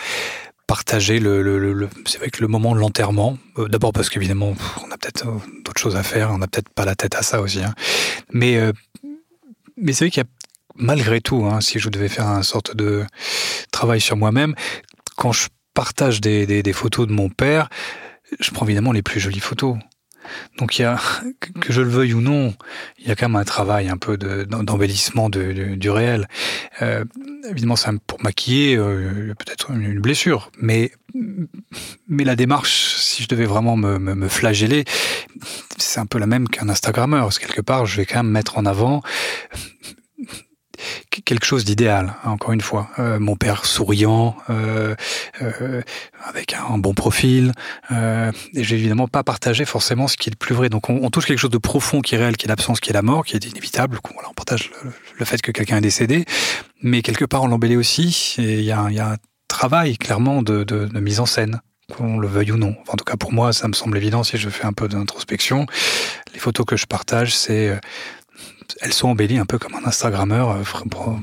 partager 0.67 1.19
le, 1.19 1.89
c'est 2.05 2.17
vrai 2.17 2.29
que 2.29 2.41
le 2.41 2.47
moment 2.47 2.75
de 2.75 2.79
l'enterrement. 2.79 3.37
D'abord 3.69 3.93
parce 3.93 4.09
qu'évidemment, 4.09 4.53
on 4.85 4.91
a 4.91 4.97
peut-être 4.97 5.25
d'autres 5.63 5.79
choses 5.79 5.95
à 5.95 6.03
faire, 6.03 6.31
on 6.31 6.37
n'a 6.37 6.47
peut-être 6.47 6.69
pas 6.69 6.85
la 6.85 6.95
tête 6.95 7.15
à 7.15 7.23
ça 7.23 7.41
aussi. 7.41 7.63
Hein. 7.63 7.73
Mais 8.31 8.59
mais 9.77 9.93
c'est 9.93 10.05
vrai 10.05 10.11
qu'il 10.11 10.23
y 10.23 10.25
a 10.25 10.29
malgré 10.77 11.21
tout, 11.21 11.45
hein, 11.45 11.61
si 11.61 11.79
je 11.79 11.89
devais 11.89 12.09
faire 12.09 12.27
un 12.27 12.43
sorte 12.43 12.75
de 12.75 13.05
travail 13.71 14.01
sur 14.01 14.17
moi-même, 14.17 14.55
quand 15.15 15.31
je 15.31 15.47
partage 15.73 16.21
des, 16.21 16.45
des, 16.45 16.73
photos 16.73 17.07
de 17.07 17.13
mon 17.13 17.29
père, 17.29 17.69
je 18.39 18.51
prends 18.51 18.65
évidemment 18.65 18.91
les 18.91 19.03
plus 19.03 19.19
jolies 19.19 19.39
photos. 19.39 19.77
Donc 20.57 20.79
il 20.79 20.83
y 20.83 20.85
a, 20.85 20.99
que 21.61 21.73
je 21.73 21.81
le 21.81 21.89
veuille 21.89 22.13
ou 22.13 22.21
non, 22.21 22.53
il 22.99 23.07
y 23.07 23.11
a 23.11 23.15
quand 23.15 23.29
même 23.29 23.35
un 23.35 23.45
travail 23.45 23.89
un 23.89 23.97
peu 23.97 24.17
d'embellissement 24.17 25.29
de, 25.29 25.75
du 25.75 25.89
réel. 25.89 26.27
Euh, 26.81 27.05
évidemment, 27.49 27.75
c'est 27.75 27.91
pour 28.05 28.21
maquiller 28.23 28.75
euh, 28.77 29.33
peut-être 29.37 29.71
une 29.71 29.99
blessure, 29.99 30.51
mais 30.59 30.91
mais 32.07 32.23
la 32.23 32.35
démarche, 32.35 32.95
si 32.97 33.23
je 33.23 33.27
devais 33.27 33.45
vraiment 33.45 33.75
me, 33.75 34.27
flageller, 34.27 34.85
c'est 35.77 35.99
un 35.99 36.05
peu 36.05 36.19
la 36.19 36.27
même 36.27 36.47
qu'un 36.47 36.69
Instagrammeur. 36.69 37.23
Parce 37.23 37.39
que 37.39 37.47
quelque 37.47 37.61
part, 37.61 37.85
je 37.85 37.97
vais 37.97 38.05
quand 38.05 38.23
même 38.23 38.31
mettre 38.31 38.57
en 38.57 38.65
avant 38.65 39.01
quelque 41.25 41.45
chose 41.45 41.65
d'idéal, 41.65 42.15
hein, 42.23 42.31
encore 42.31 42.51
une 42.51 42.61
fois. 42.61 42.89
Euh, 42.99 43.19
mon 43.19 43.35
père 43.35 43.65
souriant, 43.65 44.35
euh, 44.49 44.95
euh, 45.41 45.81
avec 46.23 46.53
un 46.53 46.77
bon 46.77 46.93
profil. 46.93 47.51
et 47.91 48.63
j'ai 48.63 48.75
évidemment 48.75 49.07
pas 49.07 49.23
partagé 49.23 49.65
forcément 49.65 50.07
ce 50.07 50.17
qui 50.17 50.29
est 50.29 50.31
le 50.31 50.37
plus 50.37 50.55
vrai. 50.55 50.69
Donc 50.69 50.89
on, 50.89 51.09
touche 51.09 51.25
quelque 51.25 51.39
chose 51.39 51.51
de 51.51 51.57
profond 51.57 52.01
qui 52.01 52.15
est 52.15 52.17
réel, 52.17 52.37
qui 52.37 52.45
est 52.45 52.49
l'absence, 52.49 52.79
qui 52.79 52.89
est 52.89 52.93
la 52.93 53.01
mort, 53.01 53.25
qui 53.25 53.35
est 53.35 53.45
inévitable. 53.45 53.99
Voilà, 54.13 54.29
on 54.29 54.33
partage 54.33 54.71
le, 55.17 55.25
fait 55.25 55.41
que 55.41 55.51
quelqu'un 55.51 55.77
est 55.77 55.81
décédé, 55.81 56.25
mais 56.81 57.01
quelque 57.01 57.25
part 57.25 57.43
on 57.43 57.47
l'embellit 57.47 57.77
aussi. 57.77 58.35
Et 58.37 58.59
il 58.59 58.65
y 58.65 58.71
a, 58.71 58.81
un 58.81 59.15
travail 59.47 59.97
clairement 59.97 60.41
de, 60.41 60.63
de 60.63 60.99
mise 60.99 61.19
en 61.19 61.25
scène 61.25 61.61
qu'on 61.95 62.17
le 62.17 62.27
veuille 62.27 62.51
ou 62.51 62.57
non. 62.57 62.75
en 62.89 62.97
tout 62.97 63.05
cas, 63.05 63.15
pour 63.15 63.31
moi, 63.31 63.53
ça 63.53 63.67
me 63.69 63.73
semble 63.73 63.95
évident 63.95 64.21
si 64.23 64.37
je 64.37 64.49
fais 64.49 64.65
un 64.65 64.73
peu 64.73 64.89
d'introspection. 64.89 65.65
Les 66.33 66.39
photos 66.39 66.65
que 66.65 66.75
je 66.75 66.85
partage, 66.85 67.33
c'est 67.33 67.79
elles 68.81 68.93
sont 68.93 69.09
embellies 69.09 69.37
un 69.37 69.45
peu 69.45 69.57
comme 69.57 69.75
un 69.75 69.87
Instagrammeur 69.87 70.51
euh, 70.51 70.63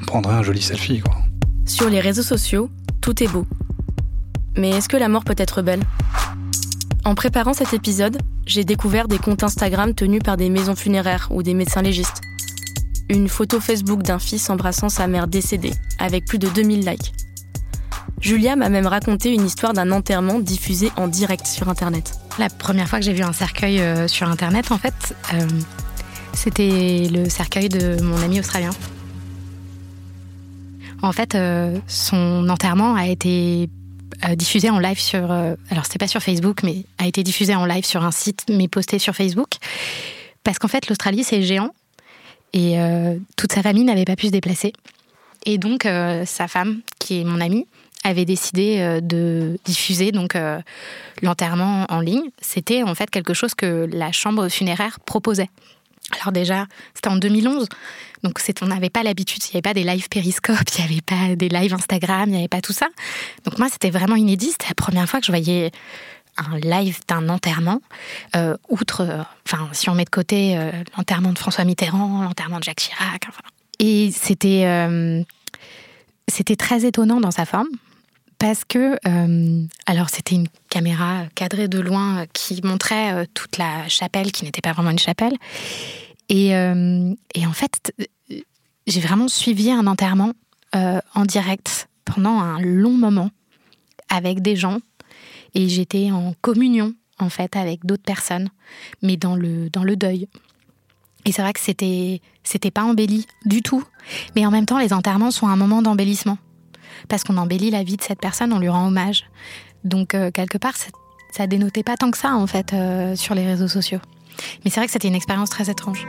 prendrait 0.07 0.35
un 0.35 0.43
joli 0.43 0.63
selfie. 0.63 1.01
Quoi. 1.01 1.15
Sur 1.67 1.89
les 1.89 2.01
réseaux 2.01 2.23
sociaux, 2.23 2.71
tout 3.01 3.23
est 3.23 3.29
beau. 3.29 3.47
Mais 4.57 4.71
est-ce 4.71 4.89
que 4.89 4.97
la 4.97 5.09
mort 5.09 5.25
peut 5.25 5.35
être 5.37 5.63
belle? 5.63 5.83
En 7.05 7.15
préparant 7.15 7.53
cet 7.53 7.75
épisode, 7.75 8.19
j'ai 8.47 8.65
découvert 8.65 9.09
des 9.09 9.19
comptes 9.19 9.43
Instagram 9.43 9.95
tenus 9.95 10.23
par 10.23 10.37
des 10.37 10.49
maisons 10.49 10.77
funéraires 10.77 11.29
ou 11.31 11.43
des 11.43 11.55
médecins 11.55 11.83
légistes. 11.83 12.21
Une 13.11 13.29
photo 13.29 13.61
Facebook 13.61 14.03
d'un 14.03 14.19
fils 14.19 14.49
embrassant 14.49 14.89
sa 14.89 15.07
mère 15.07 15.27
décédée, 15.27 15.75
avec 15.99 16.25
plus 16.25 16.39
de 16.39 16.49
2000 16.49 16.87
likes. 16.87 17.13
Julia 18.21 18.57
m'a 18.57 18.71
même 18.71 18.87
raconté 18.87 19.35
une 19.35 19.45
histoire 19.45 19.75
d'un 19.75 19.91
enterrement 19.91 20.39
diffusé 20.39 20.91
en 20.97 21.09
direct 21.09 21.47
sur 21.47 21.69
Internet. 21.69 22.13
La 22.39 22.49
première 22.49 22.89
fois 22.89 22.99
que 22.99 23.05
j'ai 23.05 23.13
vu 23.13 23.23
un 23.23 23.35
cercueil 23.35 23.81
euh, 23.81 24.09
sur 24.09 24.29
Internet, 24.31 24.73
en 24.73 24.79
fait, 24.79 25.15
euh, 25.35 25.47
c'était 26.37 27.09
le 27.11 27.29
cercueil 27.29 27.69
de 27.69 28.01
mon 28.03 28.21
ami 28.23 28.41
australien. 28.41 28.71
En 31.03 31.13
fait, 31.13 31.35
euh, 31.35 31.79
son 31.87 32.49
enterrement 32.49 32.95
a 32.95 33.07
été 33.07 33.69
euh, 34.25 34.35
diffusé 34.35 34.71
en 34.71 34.79
live 34.79 34.99
sur. 34.99 35.31
Euh, 35.31 35.55
alors, 35.71 35.85
c'était 35.85 35.99
pas 35.99 36.09
sur 36.09 36.23
Facebook, 36.23 36.63
mais 36.63 36.85
a 36.97 37.07
été 37.07 37.23
diffusé 37.23 37.55
en 37.55 37.67
live 37.67 37.85
sur 37.85 38.03
un 38.03 38.11
site, 38.11 38.45
mais 38.49 38.69
posté 38.69 38.99
sur 38.99 39.15
Facebook. 39.15 39.51
Parce 40.45 40.59
qu'en 40.59 40.69
fait, 40.69 40.89
l'Australie, 40.89 41.23
c'est 41.23 41.43
géant. 41.43 41.75
Et 42.53 42.77
toute 43.37 43.51
sa 43.51 43.63
famille 43.63 43.83
n'avait 43.83 44.05
pas 44.05 44.15
pu 44.15 44.27
se 44.27 44.31
déplacer. 44.31 44.73
Et 45.45 45.59
donc, 45.59 45.89
sa 46.25 46.47
femme, 46.47 46.83
qui 47.01 47.21
est 47.21 47.25
mon 47.25 47.41
amie, 47.41 47.67
avait 48.05 48.25
décidé 48.25 49.01
de 49.03 49.59
diffuser 49.65 50.13
donc 50.13 50.37
l'enterrement 51.21 51.85
en 51.89 51.99
ligne. 51.99 52.31
C'était 52.41 52.85
en 52.85 52.95
fait 52.95 53.11
quelque 53.11 53.35
chose 53.35 53.55
que 53.55 53.89
la 53.91 54.13
chambre 54.13 54.49
funéraire 54.49 55.01
proposait. 55.01 55.49
Alors 56.13 56.33
déjà, 56.33 56.67
c'était 56.95 57.09
en 57.09 57.17
2011, 57.17 57.67
donc 58.23 58.39
on 58.61 58.67
n'avait 58.67 58.91
pas 58.91 59.03
l'habitude, 59.03 59.43
il 59.45 59.47
n'y 59.49 59.57
avait 59.57 59.63
pas 59.63 59.75
des 59.75 59.85
lives 59.85 60.09
périscope, 60.09 60.59
il 60.77 60.85
n'y 60.85 60.93
avait 60.93 61.01
pas 61.01 61.35
des 61.35 61.49
lives 61.49 61.73
Instagram, 61.73 62.29
il 62.29 62.33
n'y 62.33 62.39
avait 62.39 62.49
pas 62.49 62.61
tout 62.61 62.73
ça. 62.73 62.89
Donc 63.45 63.59
moi, 63.59 63.69
c'était 63.71 63.91
vraiment 63.91 64.17
inédit, 64.17 64.51
c'était 64.51 64.69
la 64.69 64.75
première 64.75 65.09
fois 65.09 65.21
que 65.21 65.27
je 65.27 65.33
voyais 65.33 65.71
un 66.37 66.59
live 66.59 67.01
d'un 67.09 67.29
enterrement, 67.29 67.81
euh, 68.37 68.57
outre, 68.69 69.03
euh, 69.03 69.23
enfin, 69.47 69.69
si 69.73 69.89
on 69.89 69.95
met 69.95 70.05
de 70.05 70.11
côté 70.11 70.59
euh, 70.59 70.73
l'enterrement 70.97 71.33
de 71.33 71.39
François 71.39 71.65
Mitterrand, 71.65 72.23
l'enterrement 72.23 72.59
de 72.59 72.65
Jacques 72.65 72.81
Chirac, 72.81 73.23
enfin. 73.29 73.43
Et 73.81 74.13
c'était, 74.13 75.25
c'était 76.29 76.55
très 76.55 76.85
étonnant 76.85 77.21
dans 77.21 77.33
sa 77.33 77.45
forme, 77.45 77.67
parce 78.45 78.67
que, 78.67 78.99
alors 79.87 80.11
c'était 80.11 80.35
une 80.35 80.49
caméra 80.69 81.23
cadrée 81.35 81.67
de 81.67 81.81
loin 81.81 82.27
qui 82.35 82.61
montrait 82.63 83.27
toute 83.33 83.57
la 83.57 83.89
chapelle, 83.89 84.33
qui 84.33 84.45
n'était 84.45 84.61
pas 84.61 84.75
vraiment 84.75 84.91
une 84.91 84.99
chapelle, 84.99 85.33
euh, 86.33 87.15
et, 87.35 87.47
en 87.47 87.53
fait, 87.53 87.93
j'ai 88.87 89.01
vraiment 89.01 89.29
suivi 89.29 89.71
un 89.71 89.87
enterrement 89.87 90.33
euh, 90.75 91.01
en 91.15 91.25
direct 91.25 91.89
pendant 92.05 92.39
un 92.39 92.61
long 92.61 92.93
moment 92.93 93.31
avec 94.09 94.41
des 94.41 94.57
gens. 94.57 94.79
Et 95.55 95.69
j'étais 95.69 96.11
en 96.11 96.35
communion 96.41 96.95
en 97.21 97.29
fait 97.29 97.55
avec 97.55 97.87
d'autres 97.87 98.03
personnes, 98.03 98.49
mais 99.03 99.17
dans 99.17 99.37
le, 99.37 99.71
dans 99.71 99.85
le 99.85 99.97
deuil. 99.97 100.29
Et 101.25 101.33
c'est 101.33 101.43
vrai 101.43 101.53
que 101.53 101.61
c'était 101.61 102.21
c'était 102.43 102.73
pas 102.73 102.83
embelli 102.83 103.27
du 103.47 103.63
tout, 103.63 103.83
mais 104.35 104.45
en 104.45 104.51
même 104.51 104.67
temps 104.67 104.79
les 104.79 104.93
enterrements 104.93 105.31
sont 105.31 105.47
un 105.47 105.57
moment 105.57 105.81
d'embellissement 105.81 106.37
parce 107.09 107.25
qu'on 107.25 107.37
embellit 107.37 107.71
la 107.71 107.83
vie 107.83 107.97
de 107.97 108.03
cette 108.03 108.21
personne, 108.21 108.53
on 108.53 108.59
lui 108.59 108.69
rend 108.69 108.87
hommage. 108.87 109.25
Donc 109.85 110.15
euh, 110.15 110.31
quelque 110.31 110.59
part 110.59 110.75
ça 111.31 111.47
dénotait 111.47 111.83
pas 111.83 111.97
tant 111.97 112.11
que 112.11 112.19
ça 112.19 112.35
en 112.35 112.47
fait 112.47 112.75
sur 113.17 113.35
les 113.35 113.45
réseaux 113.47 113.69
sociaux. 113.69 114.01
Mais 114.65 114.71
c'est 114.71 114.81
vrai 114.81 114.87
que 114.87 114.93
c'était 114.93 115.09
une 115.09 115.15
expérience 115.15 115.51
très 115.51 115.69
étrange. 115.71 116.07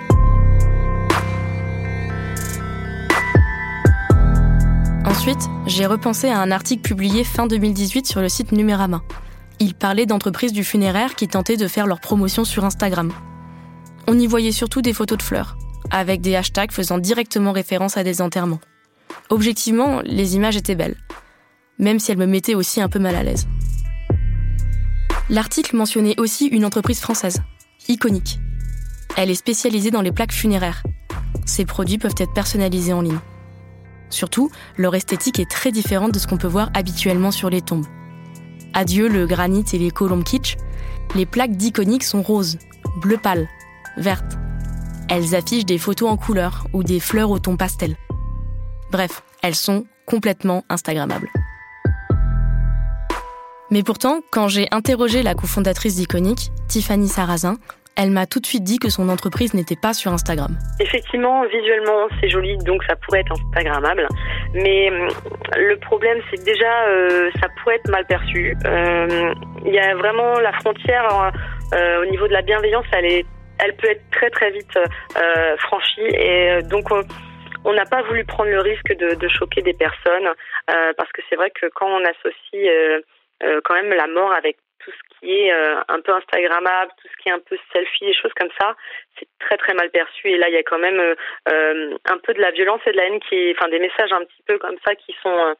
Ensuite, 5.06 5.50
j'ai 5.66 5.86
repensé 5.86 6.30
à 6.30 6.40
un 6.40 6.52
article 6.52 6.82
publié 6.82 7.24
fin 7.24 7.48
2018 7.48 8.06
sur 8.06 8.22
le 8.22 8.30
site 8.30 8.52
Numérama. 8.52 9.02
Il 9.60 9.74
parlait 9.74 10.06
d'entreprises 10.06 10.52
du 10.52 10.64
funéraire 10.64 11.16
qui 11.16 11.28
tentaient 11.28 11.58
de 11.58 11.68
faire 11.68 11.88
leur 11.88 12.00
promotion 12.00 12.44
sur 12.44 12.66
Instagram. 12.66 13.12
On 14.08 14.20
y 14.20 14.28
voyait 14.28 14.52
surtout 14.52 14.82
des 14.82 14.94
photos 14.94 15.18
de 15.18 15.24
fleurs, 15.24 15.58
avec 15.92 16.22
des 16.22 16.36
hashtags 16.36 16.72
faisant 16.72 16.98
directement 16.98 17.52
référence 17.52 17.98
à 17.98 18.04
des 18.04 18.22
enterrements. 18.22 18.60
Objectivement, 19.30 20.02
les 20.04 20.36
images 20.36 20.56
étaient 20.56 20.76
belles, 20.76 20.98
même 21.80 22.00
si 22.00 22.12
elles 22.12 22.18
me 22.18 22.26
mettaient 22.26 22.56
aussi 22.56 22.82
un 22.82 22.90
peu 22.90 23.00
mal 23.00 23.16
à 23.16 23.24
l'aise. 23.24 23.48
L'article 25.30 25.76
mentionnait 25.76 26.20
aussi 26.20 26.46
une 26.48 26.66
entreprise 26.66 27.00
française, 27.00 27.42
iconique. 27.88 28.40
Elle 29.18 29.32
est 29.32 29.36
spécialisée 29.36 29.92
dans 29.92 30.02
les 30.02 30.12
plaques 30.12 30.34
funéraires. 30.34 30.84
Ces 31.46 31.66
produits 31.66 31.98
peuvent 31.98 32.16
être 32.20 32.34
personnalisés 32.34 32.94
en 32.94 33.02
ligne. 33.02 33.20
Surtout, 34.10 34.52
leur 34.78 34.94
esthétique 34.94 35.40
est 35.40 35.50
très 35.50 35.72
différente 35.72 36.14
de 36.14 36.20
ce 36.20 36.28
qu'on 36.28 36.38
peut 36.38 36.48
voir 36.48 36.70
habituellement 36.74 37.32
sur 37.32 37.50
les 37.50 37.62
tombes. 37.62 37.88
Adieu 38.74 39.08
le 39.08 39.26
granit 39.26 39.66
et 39.74 39.78
les 39.78 39.90
colombes 39.90 40.24
kitsch, 40.24 40.58
les 41.16 41.26
plaques 41.26 41.56
d'iconique 41.56 42.04
sont 42.04 42.22
roses, 42.22 42.58
bleu 43.02 43.18
pâle, 43.18 43.48
vertes. 43.98 44.38
Elles 45.10 45.36
affichent 45.36 45.66
des 45.66 45.78
photos 45.78 46.10
en 46.10 46.18
couleur 46.18 46.68
ou 46.74 46.84
des 46.84 47.00
fleurs 47.00 47.32
au 47.32 47.40
ton 47.40 47.58
pastel. 47.58 47.96
Bref, 48.92 49.22
elles 49.42 49.56
sont 49.56 49.86
complètement 50.06 50.64
Instagrammables. 50.70 51.30
Mais 53.72 53.82
pourtant, 53.84 54.22
quand 54.32 54.48
j'ai 54.48 54.68
interrogé 54.72 55.24
la 55.24 55.34
cofondatrice 55.34 55.96
d'Iconic, 55.96 56.52
Tiffany 56.70 57.08
Sarrazin, 57.08 57.58
elle 57.98 58.12
m'a 58.12 58.26
tout 58.26 58.40
de 58.40 58.46
suite 58.46 58.64
dit 58.64 58.78
que 58.78 58.90
son 58.90 59.10
entreprise 59.10 59.54
n'était 59.54 59.78
pas 59.78 59.94
sur 59.94 60.12
Instagram. 60.12 60.58
Effectivement, 60.80 61.46
visuellement, 61.46 62.08
c'est 62.20 62.30
joli, 62.30 62.58
donc 62.60 62.84
ça 62.84 62.96
pourrait 62.98 63.22
être 63.22 63.32
Instagrammable. 63.32 64.08
Mais 64.54 64.90
hum, 64.92 65.08
le 65.56 65.78
problème, 65.78 66.20
c'est 66.30 66.38
que 66.38 66.44
déjà, 66.44 66.88
euh, 66.88 67.32
ça 67.40 67.48
pourrait 67.58 67.76
être 67.76 67.90
mal 67.90 68.06
perçu. 68.06 68.56
Euh, 68.66 69.34
il 69.66 69.74
y 69.74 69.80
a 69.80 69.96
vraiment 69.96 70.40
la 70.40 70.52
frontière 70.54 71.32
euh, 71.74 72.04
au 72.04 72.12
niveau 72.12 72.28
de 72.28 72.34
la 72.34 72.42
bienveillance, 72.42 72.86
elle, 72.92 73.24
elle 73.60 73.76
peut 73.78 73.90
être 73.90 74.04
très 74.12 74.30
très 74.30 74.52
vite 74.52 74.78
franchie. 75.60 76.02
Et 76.02 76.60
donc, 76.70 76.90
on 77.66 77.74
n'a 77.74 77.86
pas 77.86 78.04
voulu 78.04 78.24
prendre 78.26 78.52
le 78.52 78.62
risque 78.62 78.94
de, 78.96 79.16
de 79.16 79.28
choquer 79.28 79.62
des 79.62 79.74
personnes, 79.74 80.30
parce 80.68 81.12
que 81.12 81.22
c'est 81.30 81.36
vrai 81.36 81.52
que 81.52 81.68
quand 81.68 81.88
on 81.88 82.06
associe 82.06 83.02
euh, 83.44 83.60
quand 83.64 83.74
même 83.74 83.94
la 83.94 84.08
mort 84.08 84.32
avec 84.32 84.58
tout 84.80 84.92
ce 84.92 85.20
qui 85.20 85.34
est 85.34 85.52
euh, 85.52 85.82
un 85.90 86.00
peu 86.00 86.14
Instagrammable, 86.14 86.92
tout 87.02 87.08
ce 87.08 87.22
qui 87.22 87.30
est 87.30 87.34
un 87.34 87.40
peu 87.40 87.58
selfie, 87.74 88.06
des 88.06 88.14
choses 88.14 88.34
comme 88.36 88.52
ça, 88.60 88.76
c'est 89.20 89.28
très 89.40 89.58
très 89.58 89.74
mal 89.74 89.90
perçu. 89.90 90.30
Et 90.30 90.38
là, 90.38 90.48
il 90.48 90.54
y 90.54 90.58
a 90.58 90.64
quand 90.64 90.78
même 90.80 91.16
euh, 91.50 91.98
un 92.06 92.18
peu 92.20 92.34
de 92.34 92.42
la 92.42 92.52
violence 92.52 92.82
et 92.86 92.92
de 92.92 92.98
la 92.98 93.08
haine 93.08 93.20
qui, 93.20 93.54
enfin, 93.58 93.68
des 93.70 93.80
messages 93.80 94.14
un 94.14 94.24
petit 94.24 94.44
peu 94.46 94.58
comme 94.58 94.78
ça 94.86 94.96
qui 94.96 95.16
sont 95.22 95.56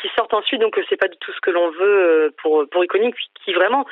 qui 0.00 0.08
sortent 0.16 0.32
ensuite. 0.32 0.62
Donc, 0.62 0.80
c'est 0.88 0.96
pas 0.96 1.08
du 1.08 1.18
tout 1.18 1.32
ce 1.32 1.40
que 1.42 1.50
l'on 1.50 1.70
veut 1.72 2.32
pour 2.38 2.66
pour 2.70 2.82
Iconic, 2.82 3.14
qui 3.44 3.52
vraiment 3.52 3.84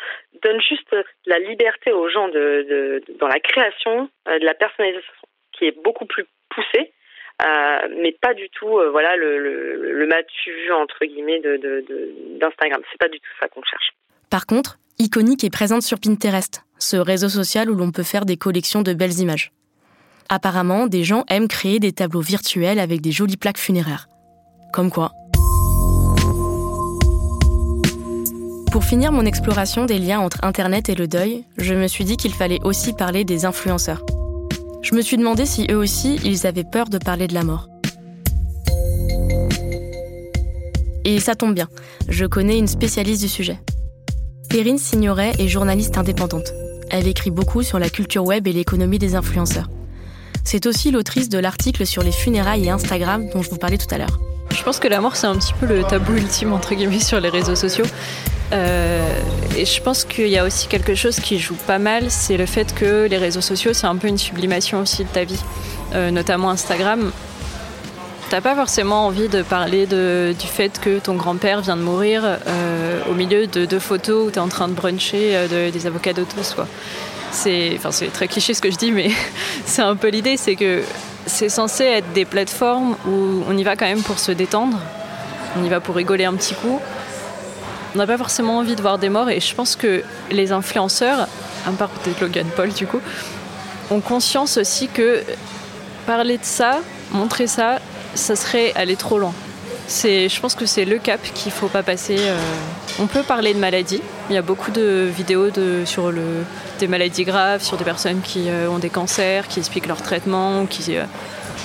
donne 0.43 0.59
juste 0.63 0.97
la 1.27 1.39
liberté 1.39 1.93
aux 1.93 2.09
gens 2.09 2.29
de, 2.29 2.65
de, 2.67 3.03
dans 3.19 3.29
la 3.29 3.41
création, 3.41 4.09
de 4.27 4.43
la 4.43 4.55
personnalisation, 4.55 5.13
qui 5.53 5.67
est 5.67 5.83
beaucoup 5.83 6.07
plus 6.07 6.25
poussée. 6.49 6.92
Mais 8.03 8.17
pas 8.21 8.35
du 8.35 8.49
tout, 8.51 8.79
voilà, 8.91 9.17
le, 9.17 9.39
le, 9.39 9.93
le 9.93 10.07
vu 10.07 10.73
entre 10.73 11.05
guillemets 11.05 11.41
de, 11.41 11.57
d'Instagram. 12.41 12.81
De, 12.81 12.87
c'est 12.91 12.99
pas 12.99 13.09
du 13.09 13.19
tout 13.19 13.33
ça 13.41 13.49
qu'on 13.49 13.63
cherche. 13.63 13.93
Par 14.31 14.47
contre, 14.47 14.79
Iconique 14.99 15.45
est 15.45 15.51
présente 15.51 15.83
sur 15.83 15.99
Pinterest, 15.99 16.63
ce 16.79 16.97
réseau 16.97 17.29
social 17.29 17.71
où 17.71 17.75
l'on 17.75 17.91
peut 17.91 18.03
faire 18.03 18.25
des 18.25 18.37
collections 18.37 18.83
de 18.83 18.93
belles 18.93 19.19
images. 19.19 19.53
Apparemment, 20.29 20.87
des 20.87 21.05
gens 21.05 21.25
aiment 21.29 21.49
créer 21.49 21.81
des 21.81 21.93
tableaux 21.93 22.21
virtuels 22.21 22.79
avec 22.79 23.01
des 23.01 23.13
jolies 23.13 23.37
plaques 23.37 23.59
funéraires. 23.59 24.07
Comme 24.73 24.91
quoi. 24.91 25.13
Pour 28.73 28.85
finir 28.85 29.13
mon 29.13 29.27
exploration 29.27 29.85
des 29.85 29.99
liens 29.99 30.21
entre 30.21 30.45
Internet 30.45 30.89
et 30.89 30.95
le 30.95 31.07
deuil, 31.07 31.45
je 31.59 31.75
me 31.75 31.87
suis 31.89 32.05
dit 32.05 32.17
qu'il 32.17 32.33
fallait 32.33 32.61
aussi 32.65 32.95
parler 32.95 33.25
des 33.25 33.45
influenceurs. 33.45 34.03
Je 34.83 34.97
me 34.97 35.01
suis 35.01 35.17
demandé 35.17 35.47
si 35.47 35.67
eux 35.71 35.77
aussi, 35.77 36.17
ils 36.25 36.47
avaient 36.47 36.65
peur 36.65 36.89
de 36.89 36.99
parler 36.99 37.29
de 37.29 37.35
la 37.35 37.45
mort. 37.45 37.69
Et 41.05 41.21
ça 41.21 41.35
tombe 41.35 41.55
bien, 41.55 41.69
je 42.09 42.27
connais 42.27 42.59
une 42.59 42.67
spécialiste 42.67 43.23
du 43.23 43.29
sujet. 43.29 43.59
Perrine 44.49 44.79
Signoret 44.79 45.33
est 45.39 45.49
journaliste 45.49 45.99
indépendante. 45.99 46.53
Elle 46.91 47.07
écrit 47.07 47.31
beaucoup 47.31 47.63
sur 47.63 47.79
la 47.79 47.91
culture 47.91 48.25
web 48.25 48.47
et 48.47 48.53
l'économie 48.53 48.99
des 48.99 49.15
influenceurs. 49.15 49.71
C'est 50.45 50.67
aussi 50.67 50.91
l'autrice 50.91 51.29
de 51.29 51.39
l'article 51.39 51.87
sur 51.87 52.03
les 52.03 52.13
funérailles 52.13 52.67
et 52.67 52.71
Instagram 52.71 53.29
dont 53.33 53.43
je 53.43 53.51
vous 53.51 53.57
parlais 53.57 53.79
tout 53.79 53.93
à 53.95 53.99
l'heure. 53.99 54.21
Je 54.51 54.63
pense 54.63 54.79
que 54.79 54.89
la 54.89 55.01
mort, 55.01 55.17
c'est 55.17 55.27
un 55.27 55.37
petit 55.37 55.55
peu 55.55 55.67
le 55.67 55.83
tabou 55.85 56.13
ultime, 56.15 56.53
entre 56.53 56.75
guillemets, 56.75 57.01
sur 57.01 57.21
les 57.21 57.31
réseaux 57.31 57.57
sociaux. 57.57 57.87
Euh, 58.53 59.21
et 59.57 59.65
je 59.65 59.83
pense 59.83 60.05
qu'il 60.05 60.29
y 60.29 60.39
a 60.39 60.45
aussi 60.45 60.69
quelque 60.69 60.95
chose 60.95 61.21
qui 61.21 61.39
joue 61.39 61.57
pas 61.67 61.79
mal, 61.79 62.11
c'est 62.11 62.37
le 62.37 62.47
fait 62.47 62.75
que 62.75 63.07
les 63.09 63.17
réseaux 63.17 63.41
sociaux, 63.41 63.73
c'est 63.73 63.87
un 63.87 63.97
peu 63.97 64.09
une 64.09 64.19
sublimation 64.19 64.81
aussi 64.81 65.05
de 65.05 65.09
ta 65.09 65.25
vie, 65.25 65.41
euh, 65.95 66.11
notamment 66.11 66.51
Instagram. 66.51 67.13
T'as 68.29 68.41
pas 68.41 68.55
forcément 68.55 69.07
envie 69.07 69.29
de 69.29 69.43
parler 69.43 69.87
du 69.87 70.47
fait 70.47 70.81
que 70.81 70.99
ton 70.99 71.15
grand-père 71.15 71.61
vient 71.61 71.77
de 71.77 71.83
mourir 71.83 72.23
euh, 72.25 73.01
au 73.11 73.13
milieu 73.13 73.47
de 73.47 73.67
deux 73.67 73.79
photos 73.79 74.29
où 74.29 74.31
tu 74.31 74.37
es 74.37 74.41
en 74.41 74.49
train 74.49 74.69
de 74.69 74.73
bruncher 74.73 75.37
des 75.51 75.87
avocats 75.87 76.15
d'autos. 76.15 76.57
C'est, 77.31 77.73
enfin, 77.77 77.91
c'est 77.91 78.07
très 78.07 78.29
cliché 78.29 78.55
ce 78.55 78.63
que 78.63 78.71
je 78.71 78.77
dis, 78.77 78.91
mais 78.91 79.11
c'est 79.67 79.83
un 79.83 79.97
peu 79.97 80.09
l'idée, 80.09 80.39
c'est 80.39 80.57
que 80.57 80.83
c'est 81.27 81.51
censé 81.51 81.85
être 81.85 82.11
des 82.15 82.25
plateformes 82.25 82.97
où 83.07 83.43
on 83.49 83.57
y 83.57 83.65
va 83.65 83.77
quand 83.77 83.87
même 83.87 84.03
pour 84.03 84.19
se 84.19 84.33
détendre, 84.33 84.79
on 85.61 85.65
y 85.65 85.69
va 85.69 85.81
pour 85.81 85.95
rigoler 85.95 86.25
un 86.25 86.35
petit 86.35 86.55
coup. 86.55 86.81
On 87.95 87.99
n'a 87.99 88.07
pas 88.07 88.19
forcément 88.19 88.59
envie 88.59 88.75
de 88.75 88.83
voir 88.83 88.99
des 88.99 89.09
morts 89.09 89.29
et 89.29 89.41
je 89.41 89.55
pense 89.55 89.77
que 89.77 90.03
les 90.31 90.53
influenceurs, 90.53 91.29
à 91.67 91.71
part 91.73 91.91
peut-être 91.91 92.21
Logan 92.21 92.47
Paul 92.57 92.71
du 92.73 92.87
coup, 92.87 93.01
ont 93.91 94.01
conscience 94.01 94.57
aussi 94.57 94.89
que 94.89 95.23
parler 96.07 96.39
de 96.39 96.45
ça, 96.45 96.81
montrer 97.13 97.47
ça, 97.47 97.79
ça 98.15 98.37
serait 98.37 98.73
aller 98.75 98.97
trop 98.97 99.19
loin. 99.19 99.35
Je 99.89 100.41
pense 100.41 100.55
que 100.55 100.67
c'est 100.67 100.85
le 100.85 100.99
cap 100.99 101.21
qu'il 101.35 101.53
ne 101.53 101.57
faut 101.57 101.69
pas 101.69 101.83
passer. 101.83 102.17
Euh. 102.19 102.39
On 102.99 103.07
peut 103.07 103.23
parler 103.23 103.55
de 103.55 103.59
maladies. 103.59 104.03
Il 104.31 104.35
y 104.35 104.39
a 104.39 104.43
beaucoup 104.43 104.71
de 104.71 105.09
vidéos 105.15 105.49
sur 105.85 106.13
des 106.79 106.89
maladies 106.89 107.25
graves, 107.25 107.63
sur 107.63 107.77
des 107.77 107.85
personnes 107.85 108.21
qui 108.23 108.49
euh, 108.49 108.69
ont 108.69 108.79
des 108.79 108.91
cancers, 108.91 109.49
qui 109.49 109.59
expliquent 109.61 109.87
leur 109.87 110.03
traitement, 110.03 110.67
qui, 110.67 110.97
euh, 110.97 111.05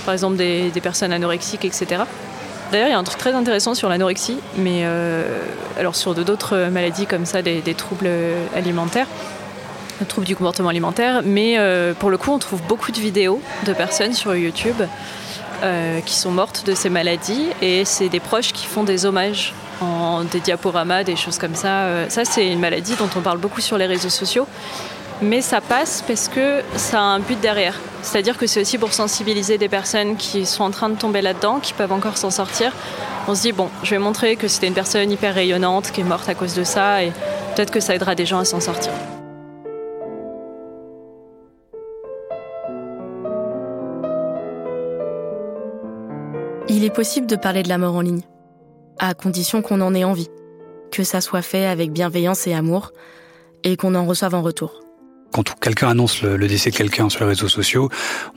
par 0.06 0.14
exemple 0.14 0.38
des, 0.38 0.72
personnes 0.82 1.12
anorexiques, 1.12 1.66
etc. 1.66 2.04
D'ailleurs, 2.72 2.88
il 2.88 2.92
y 2.92 2.94
a 2.94 3.00
un 3.00 3.04
truc 3.04 3.18
très 3.18 3.34
intéressant 3.34 3.74
sur 3.74 3.90
l'anorexie, 3.90 4.40
mais 4.58 4.86
alors 5.78 5.96
sur 5.96 6.14
d'autres 6.14 6.70
maladies 6.70 7.06
comme 7.06 7.26
ça, 7.26 7.42
des, 7.42 7.62
des 7.62 7.74
troubles 7.74 8.10
alimentaires, 8.56 9.08
troubles 10.08 10.28
du 10.28 10.36
comportement 10.36 10.70
alimentaire, 10.70 11.22
mais 11.24 11.58
pour 12.00 12.10
le 12.10 12.18
coup, 12.18 12.32
on 12.32 12.40
trouve 12.40 12.62
beaucoup 12.64 12.92
de 12.92 13.00
vidéos 13.00 13.42
de 13.66 13.74
personnes 13.74 14.14
sur 14.14 14.36
YouTube 14.36 14.82
euh, 15.64 16.02
qui 16.02 16.14
sont 16.14 16.30
mortes 16.30 16.68
de 16.68 16.76
ces 16.76 16.88
maladies 16.88 17.48
et 17.64 17.84
c'est 17.84 18.10
des 18.10 18.20
proches 18.20 18.54
qui 18.54 18.68
font 18.68 18.84
des 18.84 19.08
hommages 19.08 19.56
en 19.82 20.24
des 20.24 20.40
diaporamas, 20.40 21.04
des 21.04 21.16
choses 21.16 21.40
comme 21.40 21.56
ça. 21.56 21.86
Euh, 21.86 22.06
ça, 22.10 22.26
c'est 22.26 22.48
une 22.48 22.60
maladie 22.60 22.94
dont 22.94 23.10
on 23.16 23.22
parle 23.22 23.40
beaucoup 23.40 23.60
sur 23.60 23.76
les 23.80 23.88
réseaux 23.88 24.10
sociaux, 24.10 24.46
mais 25.22 25.42
ça 25.42 25.62
passe 25.62 26.04
parce 26.06 26.28
que 26.28 26.62
ça 26.76 27.00
a 27.00 27.04
un 27.04 27.20
but 27.20 27.40
derrière. 27.40 27.80
C'est-à-dire 28.02 28.38
que 28.38 28.48
c'est 28.48 28.62
aussi 28.62 28.78
pour 28.78 28.94
sensibiliser 28.94 29.58
des 29.58 29.70
personnes 29.70 30.16
qui 30.16 30.46
sont 30.46 30.64
en 30.64 30.72
train 30.72 30.90
de 30.90 30.98
tomber 30.98 31.22
là-dedans, 31.22 31.60
qui 31.60 31.74
peuvent 31.74 31.92
encore 31.92 32.18
s'en 32.18 32.30
sortir. 32.30 32.72
On 33.28 33.36
se 33.36 33.42
dit, 33.42 33.52
bon, 33.52 33.70
je 33.84 33.92
vais 33.92 34.00
montrer 34.00 34.36
que 34.36 34.48
c'était 34.48 34.68
une 34.68 34.74
personne 34.74 35.12
hyper 35.12 35.34
rayonnante 35.34 35.92
qui 35.92 36.02
est 36.02 36.06
morte 36.06 36.30
à 36.30 36.36
cause 36.36 36.54
de 36.54 36.64
ça 36.64 37.04
et 37.04 37.12
peut-être 37.56 37.72
que 37.72 37.80
ça 37.80 37.96
aidera 37.96 38.16
des 38.16 38.26
gens 38.26 38.40
à 38.40 38.46
s'en 38.46 38.60
sortir. 38.60 38.92
Il 46.70 46.84
est 46.84 46.94
possible 46.94 47.28
de 47.28 47.36
parler 47.36 47.64
de 47.64 47.70
la 47.70 47.78
mort 47.78 47.96
en 47.96 48.02
ligne, 48.02 48.22
à 49.00 49.14
condition 49.14 49.62
qu'on 49.62 49.82
en 49.82 49.94
ait 49.96 50.04
envie, 50.04 50.30
que 50.92 51.04
ça 51.04 51.22
soit 51.22 51.42
fait 51.42 51.66
avec 51.66 51.92
bienveillance 51.92 52.46
et 52.46 52.54
amour, 52.54 52.92
et 53.64 53.78
qu'on 53.78 53.96
en 53.96 54.06
reçoive 54.06 54.36
en 54.36 54.42
retour. 54.42 54.87
Quand 55.32 55.60
quelqu'un 55.60 55.90
annonce 55.90 56.22
le, 56.22 56.48
décès 56.48 56.72
de 56.72 56.76
quelqu'un 56.76 57.10
sur 57.10 57.22
les 57.22 57.30
réseaux 57.30 57.48
sociaux, 57.48 57.90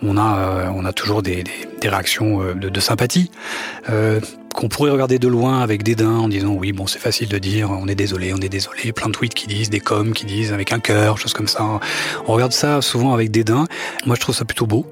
on 0.03 0.17
a, 0.17 0.39
euh, 0.39 0.71
on 0.75 0.85
a 0.85 0.93
toujours 0.93 1.23
des, 1.23 1.45
réactions 1.83 2.43
euh, 2.43 2.55
de, 2.55 2.81
sympathie, 2.81 3.31
euh, 3.89 4.21
qu'on 4.55 4.69
pourrait 4.69 4.91
regarder 4.91 5.19
de 5.19 5.29
loin 5.29 5.61
avec 5.61 5.83
dédain 5.83 6.11
en 6.19 6.29
disant 6.29 6.55
oui, 6.55 6.73
bon, 6.73 6.87
c'est 6.87 6.99
facile 6.99 7.29
de 7.29 7.39
dire, 7.39 7.71
on 7.71 7.87
est 7.89 7.95
désolé, 7.95 8.33
on 8.35 8.41
est 8.41 8.49
désolé, 8.49 8.93
plein 8.93 9.07
de 9.07 9.13
tweets 9.13 9.35
qui 9.35 9.47
disent, 9.47 9.71
des 9.71 9.81
coms 9.81 10.13
qui 10.13 10.27
disent 10.27 10.53
avec 10.53 10.73
un 10.73 10.81
cœur, 10.81 11.19
choses 11.19 11.33
comme 11.33 11.49
ça. 11.49 11.81
On 12.27 12.33
regarde 12.33 12.53
ça 12.53 12.83
souvent 12.83 13.15
avec 13.15 13.31
dédain. 13.31 13.67
Moi, 14.07 14.17
je 14.17 14.21
trouve 14.21 14.35
ça 14.35 14.45
plutôt 14.45 14.67
beau 14.67 14.87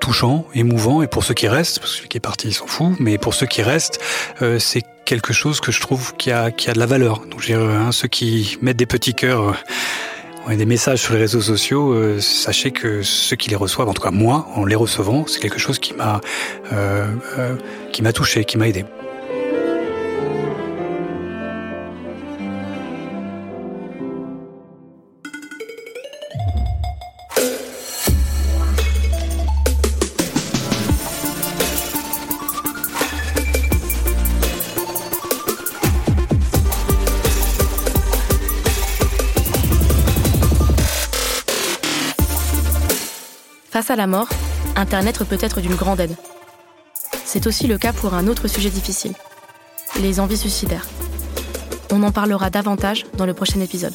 touchant, 0.00 0.46
émouvant, 0.54 1.02
et 1.02 1.06
pour 1.06 1.22
ceux 1.22 1.34
qui 1.34 1.46
restent, 1.46 1.78
parce 1.78 1.92
que 1.92 1.96
celui 1.98 2.08
qui 2.08 2.16
est 2.16 2.20
parti, 2.20 2.48
il 2.48 2.54
s'en 2.54 2.66
fout, 2.66 2.96
mais 2.98 3.18
pour 3.18 3.34
ceux 3.34 3.46
qui 3.46 3.62
restent, 3.62 4.00
euh, 4.42 4.58
c'est 4.58 4.82
quelque 5.04 5.32
chose 5.32 5.60
que 5.60 5.70
je 5.70 5.80
trouve 5.80 6.14
qui 6.16 6.32
a, 6.32 6.50
qui 6.50 6.70
a 6.70 6.72
de 6.72 6.78
la 6.78 6.86
valeur. 6.86 7.20
Donc, 7.30 7.40
je 7.40 7.54
hein, 7.54 7.92
ceux 7.92 8.08
qui 8.08 8.58
mettent 8.62 8.78
des 8.78 8.86
petits 8.86 9.14
cœurs, 9.14 9.56
euh, 10.48 10.56
des 10.56 10.66
messages 10.66 11.00
sur 11.00 11.14
les 11.14 11.20
réseaux 11.20 11.40
sociaux, 11.40 11.92
euh, 11.92 12.20
sachez 12.20 12.70
que 12.70 13.02
ceux 13.02 13.36
qui 13.36 13.50
les 13.50 13.56
reçoivent, 13.56 13.88
en 13.88 13.94
tout 13.94 14.02
cas 14.02 14.10
moi, 14.10 14.46
en 14.54 14.64
les 14.64 14.76
recevant, 14.76 15.26
c'est 15.26 15.40
quelque 15.40 15.58
chose 15.58 15.78
qui 15.78 15.94
m'a, 15.94 16.20
qui 17.92 18.02
m'a 18.02 18.12
touché, 18.12 18.44
qui 18.44 18.58
m'a 18.58 18.68
aidé. 18.68 18.84
Face 43.80 43.92
à 43.92 43.96
la 43.96 44.06
mort, 44.06 44.28
Internet 44.76 45.24
peut 45.24 45.38
être 45.40 45.62
d'une 45.62 45.74
grande 45.74 46.00
aide. 46.00 46.14
C'est 47.24 47.46
aussi 47.46 47.66
le 47.66 47.78
cas 47.78 47.94
pour 47.94 48.12
un 48.12 48.26
autre 48.26 48.46
sujet 48.46 48.68
difficile, 48.68 49.14
les 49.98 50.20
envies 50.20 50.36
suicidaires. 50.36 50.86
On 51.90 52.02
en 52.02 52.12
parlera 52.12 52.50
davantage 52.50 53.06
dans 53.16 53.24
le 53.24 53.32
prochain 53.32 53.58
épisode. 53.58 53.94